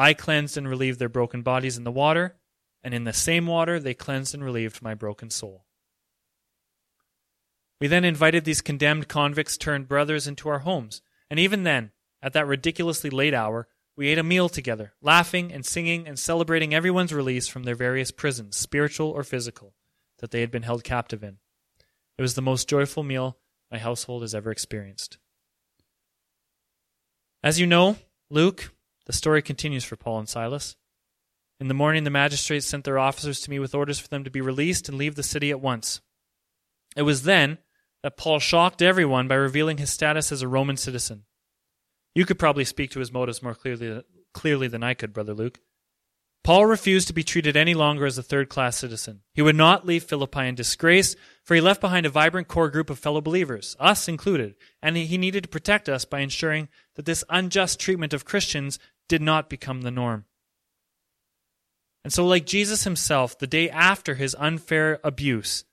I 0.00 0.14
cleansed 0.14 0.56
and 0.56 0.66
relieved 0.66 0.98
their 0.98 1.10
broken 1.10 1.42
bodies 1.42 1.76
in 1.76 1.84
the 1.84 1.92
water, 1.92 2.36
and 2.82 2.94
in 2.94 3.04
the 3.04 3.12
same 3.12 3.46
water 3.46 3.78
they 3.78 3.92
cleansed 3.92 4.32
and 4.32 4.42
relieved 4.42 4.80
my 4.80 4.94
broken 4.94 5.28
soul. 5.28 5.66
We 7.82 7.86
then 7.86 8.06
invited 8.06 8.46
these 8.46 8.62
condemned 8.62 9.08
convicts 9.08 9.58
turned 9.58 9.88
brothers 9.88 10.26
into 10.26 10.48
our 10.48 10.60
homes, 10.60 11.02
and 11.28 11.38
even 11.38 11.64
then, 11.64 11.90
at 12.22 12.32
that 12.32 12.46
ridiculously 12.46 13.10
late 13.10 13.34
hour, 13.34 13.68
we 13.94 14.08
ate 14.08 14.16
a 14.16 14.22
meal 14.22 14.48
together, 14.48 14.94
laughing 15.02 15.52
and 15.52 15.66
singing 15.66 16.08
and 16.08 16.18
celebrating 16.18 16.72
everyone's 16.72 17.12
release 17.12 17.46
from 17.46 17.64
their 17.64 17.74
various 17.74 18.10
prisons, 18.10 18.56
spiritual 18.56 19.10
or 19.10 19.22
physical, 19.22 19.74
that 20.20 20.30
they 20.30 20.40
had 20.40 20.50
been 20.50 20.62
held 20.62 20.82
captive 20.82 21.22
in. 21.22 21.40
It 22.16 22.22
was 22.22 22.36
the 22.36 22.40
most 22.40 22.70
joyful 22.70 23.02
meal 23.02 23.36
my 23.70 23.76
household 23.76 24.22
has 24.22 24.34
ever 24.34 24.50
experienced. 24.50 25.18
As 27.42 27.60
you 27.60 27.66
know, 27.66 27.98
Luke, 28.30 28.72
the 29.10 29.16
story 29.16 29.42
continues 29.42 29.82
for 29.82 29.96
Paul 29.96 30.20
and 30.20 30.28
Silas. 30.28 30.76
In 31.58 31.66
the 31.66 31.74
morning, 31.74 32.04
the 32.04 32.10
magistrates 32.10 32.64
sent 32.64 32.84
their 32.84 32.96
officers 32.96 33.40
to 33.40 33.50
me 33.50 33.58
with 33.58 33.74
orders 33.74 33.98
for 33.98 34.06
them 34.06 34.22
to 34.22 34.30
be 34.30 34.40
released 34.40 34.88
and 34.88 34.96
leave 34.96 35.16
the 35.16 35.24
city 35.24 35.50
at 35.50 35.60
once. 35.60 36.00
It 36.94 37.02
was 37.02 37.24
then 37.24 37.58
that 38.04 38.16
Paul 38.16 38.38
shocked 38.38 38.80
everyone 38.80 39.26
by 39.26 39.34
revealing 39.34 39.78
his 39.78 39.90
status 39.90 40.30
as 40.30 40.42
a 40.42 40.48
Roman 40.48 40.76
citizen. 40.76 41.24
You 42.14 42.24
could 42.24 42.38
probably 42.38 42.64
speak 42.64 42.92
to 42.92 43.00
his 43.00 43.12
motives 43.12 43.42
more 43.42 43.56
clearly, 43.56 44.00
clearly 44.32 44.68
than 44.68 44.84
I 44.84 44.94
could, 44.94 45.12
Brother 45.12 45.34
Luke. 45.34 45.58
Paul 46.42 46.64
refused 46.66 47.06
to 47.08 47.14
be 47.14 47.22
treated 47.22 47.56
any 47.56 47.74
longer 47.74 48.06
as 48.06 48.16
a 48.16 48.22
third 48.22 48.48
class 48.48 48.78
citizen. 48.78 49.20
He 49.34 49.42
would 49.42 49.56
not 49.56 49.86
leave 49.86 50.04
Philippi 50.04 50.46
in 50.46 50.54
disgrace, 50.54 51.14
for 51.44 51.54
he 51.54 51.60
left 51.60 51.82
behind 51.82 52.06
a 52.06 52.10
vibrant 52.10 52.48
core 52.48 52.70
group 52.70 52.88
of 52.88 52.98
fellow 52.98 53.20
believers, 53.20 53.76
us 53.78 54.08
included, 54.08 54.54
and 54.82 54.96
he 54.96 55.18
needed 55.18 55.42
to 55.42 55.50
protect 55.50 55.88
us 55.88 56.06
by 56.06 56.20
ensuring 56.20 56.68
that 56.94 57.04
this 57.04 57.24
unjust 57.28 57.78
treatment 57.78 58.14
of 58.14 58.24
Christians 58.24 58.78
did 59.10 59.20
not 59.20 59.50
become 59.50 59.82
the 59.82 59.90
norm. 59.90 60.24
And 62.04 62.12
so, 62.12 62.24
like 62.24 62.46
Jesus 62.46 62.84
himself, 62.84 63.36
the 63.36 63.46
day 63.48 63.68
after 63.68 64.14
his 64.14 64.36
unfair 64.38 65.00
abuse, 65.02 65.64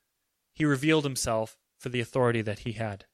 he 0.52 0.64
revealed 0.64 1.04
himself 1.04 1.56
for 1.78 1.88
the 1.88 2.00
authority 2.00 2.42
that 2.42 2.60
he 2.60 2.72
had. 2.72 3.06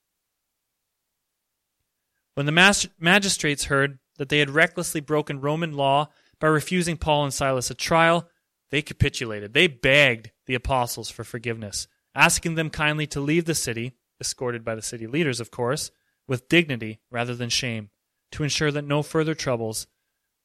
When 2.33 2.47
the 2.47 2.91
magistrates 2.99 3.65
heard 3.65 3.99
that 4.17 4.29
they 4.29 4.39
had 4.39 4.49
recklessly 4.49 4.99
broken 4.99 5.39
Roman 5.39 5.73
law 5.73 6.09
by 6.39 6.47
refusing 6.47 6.97
Paul 6.97 7.23
and 7.23 7.33
Silas 7.33 7.69
a 7.69 7.75
trial, 7.75 8.27
they 8.71 8.81
capitulated. 8.81 9.53
They 9.53 9.67
begged 9.67 10.31
the 10.47 10.55
apostles 10.55 11.11
for 11.11 11.23
forgiveness, 11.23 11.87
asking 12.15 12.55
them 12.55 12.71
kindly 12.71 13.05
to 13.07 13.21
leave 13.21 13.45
the 13.45 13.53
city, 13.55 13.93
escorted 14.19 14.65
by 14.65 14.73
the 14.73 14.81
city 14.81 15.05
leaders, 15.05 15.39
of 15.39 15.51
course, 15.51 15.91
with 16.27 16.49
dignity 16.49 16.99
rather 17.11 17.35
than 17.35 17.49
shame, 17.49 17.91
to 18.31 18.43
ensure 18.43 18.71
that 18.71 18.81
no 18.81 19.03
further 19.03 19.35
troubles 19.35 19.85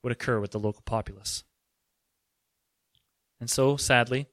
would 0.02 0.12
occur 0.12 0.40
with 0.40 0.50
the 0.52 0.58
local 0.58 0.82
populace. 0.84 1.44
And 3.40 3.48
so, 3.48 3.76
sadly, 3.76 4.26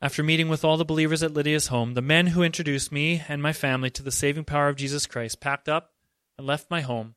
after 0.00 0.22
meeting 0.22 0.48
with 0.48 0.64
all 0.64 0.76
the 0.76 0.84
believers 0.84 1.22
at 1.22 1.32
Lydia's 1.32 1.68
home, 1.68 1.94
the 1.94 2.02
men 2.02 2.28
who 2.28 2.42
introduced 2.42 2.90
me 2.90 3.22
and 3.28 3.40
my 3.40 3.52
family 3.52 3.90
to 3.90 4.02
the 4.02 4.10
saving 4.10 4.44
power 4.44 4.68
of 4.68 4.76
Jesus 4.76 5.06
Christ 5.06 5.40
packed 5.40 5.68
up 5.68 5.92
and 6.36 6.46
left 6.46 6.70
my 6.70 6.80
home 6.80 7.14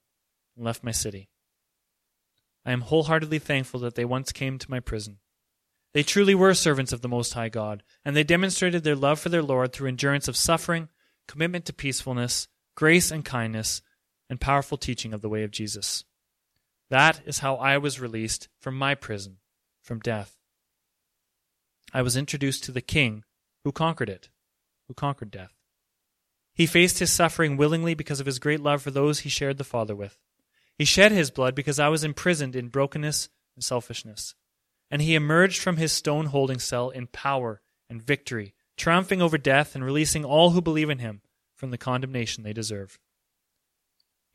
and 0.55 0.63
left 0.63 0.83
my 0.83 0.91
city. 0.91 1.29
I 2.63 2.71
am 2.71 2.81
wholeheartedly 2.81 3.39
thankful 3.39 3.79
that 3.81 3.95
they 3.95 4.05
once 4.05 4.31
came 4.31 4.59
to 4.59 4.69
my 4.69 4.79
prison. 4.79 5.17
They 5.93 6.03
truly 6.03 6.35
were 6.35 6.53
servants 6.53 6.93
of 6.93 7.01
the 7.01 7.07
Most 7.07 7.33
High 7.33 7.49
God, 7.49 7.81
and 8.03 8.15
they 8.15 8.23
demonstrated 8.23 8.83
their 8.83 8.95
love 8.95 9.19
for 9.19 9.29
their 9.29 9.41
Lord 9.41 9.71
through 9.71 9.87
endurance 9.87 10.27
of 10.27 10.35
suffering, 10.35 10.89
commitment 11.27 11.65
to 11.65 11.73
peacefulness, 11.73 12.47
grace 12.75 13.11
and 13.11 13.23
kindness, 13.23 13.81
and 14.29 14.41
powerful 14.41 14.77
teaching 14.77 15.13
of 15.13 15.21
the 15.21 15.29
way 15.29 15.43
of 15.43 15.51
Jesus. 15.51 16.03
That 16.89 17.21
is 17.25 17.39
how 17.39 17.55
I 17.55 17.77
was 17.77 17.99
released 17.99 18.47
from 18.59 18.77
my 18.77 18.95
prison, 18.95 19.37
from 19.81 19.99
death. 19.99 20.37
I 21.93 22.01
was 22.01 22.17
introduced 22.17 22.63
to 22.65 22.71
the 22.71 22.81
King 22.81 23.23
who 23.63 23.71
conquered 23.71 24.09
it, 24.09 24.29
who 24.87 24.93
conquered 24.93 25.31
death. 25.31 25.53
He 26.53 26.65
faced 26.65 26.99
his 26.99 27.11
suffering 27.11 27.57
willingly 27.57 27.95
because 27.95 28.19
of 28.19 28.25
his 28.25 28.39
great 28.39 28.61
love 28.61 28.81
for 28.81 28.91
those 28.91 29.19
he 29.19 29.29
shared 29.29 29.57
the 29.57 29.63
Father 29.63 29.95
with. 29.95 30.17
He 30.77 30.85
shed 30.85 31.11
his 31.11 31.31
blood 31.31 31.55
because 31.55 31.79
I 31.79 31.89
was 31.89 32.03
imprisoned 32.03 32.55
in 32.55 32.69
brokenness 32.69 33.29
and 33.55 33.63
selfishness. 33.63 34.35
And 34.91 35.01
he 35.01 35.15
emerged 35.15 35.61
from 35.61 35.77
his 35.77 35.91
stone 35.91 36.27
holding 36.27 36.59
cell 36.59 36.89
in 36.89 37.07
power 37.07 37.61
and 37.89 38.01
victory, 38.01 38.53
triumphing 38.77 39.21
over 39.21 39.37
death 39.37 39.75
and 39.75 39.83
releasing 39.83 40.23
all 40.23 40.51
who 40.51 40.61
believe 40.61 40.89
in 40.89 40.99
him 40.99 41.21
from 41.55 41.71
the 41.71 41.77
condemnation 41.77 42.43
they 42.43 42.53
deserve. 42.53 42.99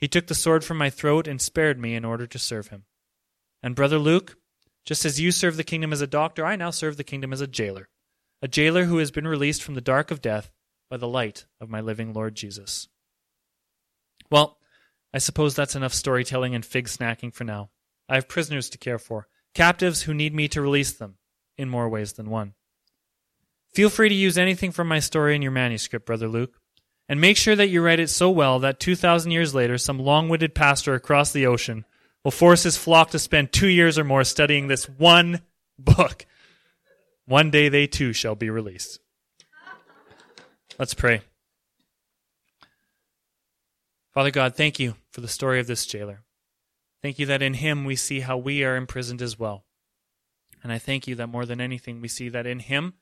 He 0.01 0.09
took 0.09 0.27
the 0.27 0.35
sword 0.35 0.65
from 0.65 0.79
my 0.79 0.89
throat 0.89 1.29
and 1.29 1.41
spared 1.41 1.79
me 1.79 1.95
in 1.95 2.05
order 2.05 2.27
to 2.27 2.39
serve 2.39 2.69
him. 2.69 2.85
And, 3.63 3.75
Brother 3.75 3.99
Luke, 3.99 4.37
just 4.87 5.05
as 5.05 5.21
you 5.21 5.31
serve 5.31 5.57
the 5.57 5.65
kingdom 5.65 5.93
as 5.93 6.01
a 6.01 6.07
doctor, 6.07 6.45
I 6.45 6.57
now 6.57 6.71
serve 6.71 6.97
the 6.97 7.05
kingdom 7.05 7.33
as 7.33 7.43
a 7.43 7.47
jailer, 7.47 7.91
a 8.41 8.49
jailer 8.49 8.85
who 8.85 8.97
has 8.99 9.11
been 9.11 9.29
released 9.29 9.63
from 9.63 9.75
the 9.75 9.83
dark 9.83 10.11
of 10.11 10.23
death 10.23 10.51
by 10.89 10.97
the 10.97 11.09
light 11.09 11.45
of 11.61 11.69
my 11.69 11.81
living 11.81 12.15
Lord 12.15 12.35
Jesus. 12.35 12.89
Well, 14.31 14.59
I 15.13 15.19
suppose 15.19 15.55
that's 15.55 15.77
enough 15.77 15.93
storytelling 15.93 16.55
and 16.55 16.65
fig 16.65 16.87
snacking 16.87 17.35
for 17.35 17.45
now. 17.45 17.71
I 18.09 18.15
have 18.15 18.29
prisoners 18.29 18.71
to 18.71 18.79
care 18.79 18.99
for, 18.99 19.29
captives 19.55 20.03
who 20.03 20.15
need 20.15 20.35
me 20.35 20.49
to 20.49 20.63
release 20.63 20.93
them, 20.93 21.19
in 21.59 21.69
more 21.69 21.89
ways 21.89 22.15
than 22.15 22.31
one. 22.31 22.55
Feel 23.75 23.91
free 23.91 24.09
to 24.09 24.15
use 24.15 24.39
anything 24.39 24.73
from 24.73 24.89
my 24.89 24.99
story 24.99 25.37
in 25.37 25.43
your 25.43 25.53
manuscript, 25.53 26.07
Brother 26.07 26.27
Luke. 26.27 26.60
And 27.11 27.21
make 27.21 27.37
sure 27.37 27.57
that 27.57 27.67
you 27.67 27.83
write 27.83 27.99
it 27.99 28.09
so 28.09 28.31
well 28.31 28.61
that 28.61 28.79
2,000 28.79 29.33
years 29.33 29.53
later, 29.53 29.77
some 29.79 29.99
long 29.99 30.29
witted 30.29 30.55
pastor 30.55 30.95
across 30.95 31.33
the 31.33 31.45
ocean 31.45 31.85
will 32.23 32.31
force 32.31 32.63
his 32.63 32.77
flock 32.77 33.11
to 33.11 33.19
spend 33.19 33.53
two 33.53 33.67
years 33.67 33.99
or 33.99 34.05
more 34.05 34.23
studying 34.23 34.69
this 34.69 34.89
one 34.89 35.41
book. 35.77 36.25
One 37.27 37.51
day 37.51 37.69
they 37.69 37.89
too 37.89 38.13
shall 38.13 38.37
be 38.37 38.49
released. 38.49 39.01
Let's 40.79 40.95
pray. 40.95 41.23
Father 44.15 44.31
God, 44.31 44.55
thank 44.55 44.79
you 44.79 44.95
for 45.11 45.21
the 45.21 45.27
story 45.27 45.59
of 45.59 45.67
this 45.67 45.87
jailer. 45.87 46.21
Thank 47.03 47.19
you 47.19 47.27
that 47.27 47.43
in 47.43 47.55
him 47.55 47.85
we 47.85 47.97
see 47.97 48.21
how 48.21 48.39
we 48.39 48.63
are 48.63 48.77
imprisoned 48.77 49.21
as 49.21 49.37
well. 49.37 49.65
And 50.63 50.73
I 50.73 50.79
thank 50.79 51.09
you 51.09 51.17
that 51.17 51.27
more 51.27 51.45
than 51.45 51.61
anything, 51.61 52.01
we 52.01 52.07
see 52.07 52.29
that 52.29 52.47
in 52.47 52.61
him 52.61 52.95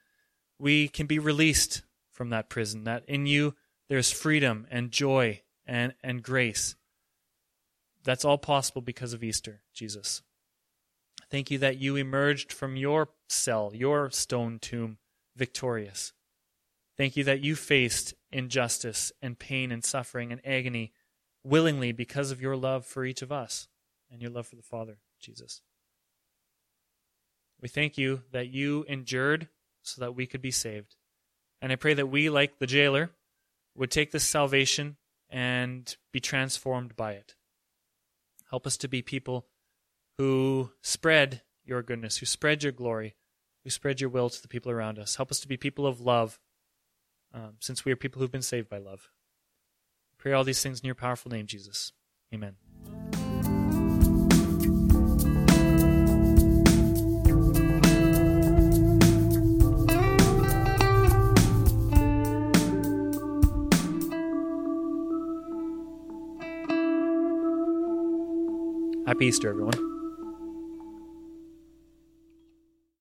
we 0.59 0.88
can 0.88 1.07
be 1.07 1.18
released 1.18 1.83
from 2.11 2.31
that 2.31 2.49
prison, 2.49 2.85
that 2.85 3.05
in 3.07 3.27
you 3.27 3.55
there's 3.88 4.11
freedom 4.11 4.66
and 4.70 4.90
joy 4.90 5.42
and, 5.66 5.94
and 6.03 6.22
grace. 6.22 6.77
That's 8.05 8.24
all 8.24 8.38
possible 8.38 8.83
because 8.83 9.12
of 9.12 9.24
Easter, 9.24 9.62
Jesus. 9.74 10.22
Thank 11.31 11.51
you 11.51 11.59
that 11.59 11.79
you 11.79 11.96
emerged 11.96 12.53
from 12.53 12.77
your 12.77 13.09
cell, 13.29 13.72
your 13.74 14.11
stone 14.11 14.59
tomb, 14.59 14.98
victorious. 15.37 16.12
Thank 16.96 17.16
you 17.16 17.24
that 17.24 17.40
you 17.40 17.55
faced 17.55 18.14
injustice 18.33 19.12
and 19.20 19.38
pain 19.38 19.70
and 19.70 19.85
suffering 19.85 20.33
and 20.33 20.40
agony 20.44 20.92
willingly 21.44 21.92
because 21.92 22.31
of 22.31 22.40
your 22.40 22.57
love 22.57 22.87
for 22.87 23.05
each 23.05 23.22
of 23.22 23.31
us 23.31 23.68
and 24.11 24.20
your 24.20 24.31
love 24.31 24.46
for 24.46 24.57
the 24.57 24.62
Father, 24.62 24.98
Jesus. 25.20 25.61
We 27.61 27.68
thank 27.68 27.98
you 27.98 28.22
that 28.33 28.48
you 28.48 28.85
endured 28.88 29.48
so 29.83 30.01
that 30.01 30.14
we 30.14 30.27
could 30.27 30.42
be 30.42 30.51
saved. 30.51 30.96
And 31.61 31.72
I 31.72 31.77
pray 31.77 31.94
that 31.94 32.07
we, 32.07 32.31
like 32.31 32.59
the 32.59 32.66
jailer, 32.66 33.11
would 33.79 33.91
take 33.91 34.11
this 34.11 34.25
salvation 34.25 34.97
and 35.31 35.97
be 36.12 36.21
transformed 36.21 36.97
by 36.97 37.12
it. 37.12 37.35
Help 38.51 38.67
us 38.67 38.77
to 38.79 38.88
be 38.88 39.03
people 39.03 39.47
who 40.17 40.71
spread 40.83 41.43
your 41.64 41.83
goodness, 41.83 42.19
who 42.19 42.27
spread 42.27 42.62
your 42.62 42.73
glory, 42.73 43.14
who 43.62 43.71
spread 43.71 44.01
your 44.01 44.11
will 44.11 44.31
to 44.31 44.43
the 44.43 44.49
people 44.49 44.73
around 44.73 44.99
us. 44.99 45.17
Help 45.17 45.31
us 45.31 45.41
to 45.41 45.49
be 45.49 45.57
people 45.57 45.87
of 45.87 46.01
love, 46.01 46.41
um, 47.33 47.55
since 47.61 47.85
we 47.85 47.93
are 47.93 47.97
people 47.97 48.21
who've 48.21 48.33
been 48.33 48.43
saved 48.43 48.69
by 48.69 48.79
love. 48.79 49.11
Pray 50.19 50.33
all 50.33 50.45
these 50.45 50.62
things 50.62 50.81
in 50.81 50.87
your 50.87 50.95
powerful 50.95 51.31
name, 51.31 51.47
Jesus. 51.47 51.93
Amen. 52.35 52.57
Happy 69.09 69.25
Easter, 69.25 69.49
everyone. 69.49 69.98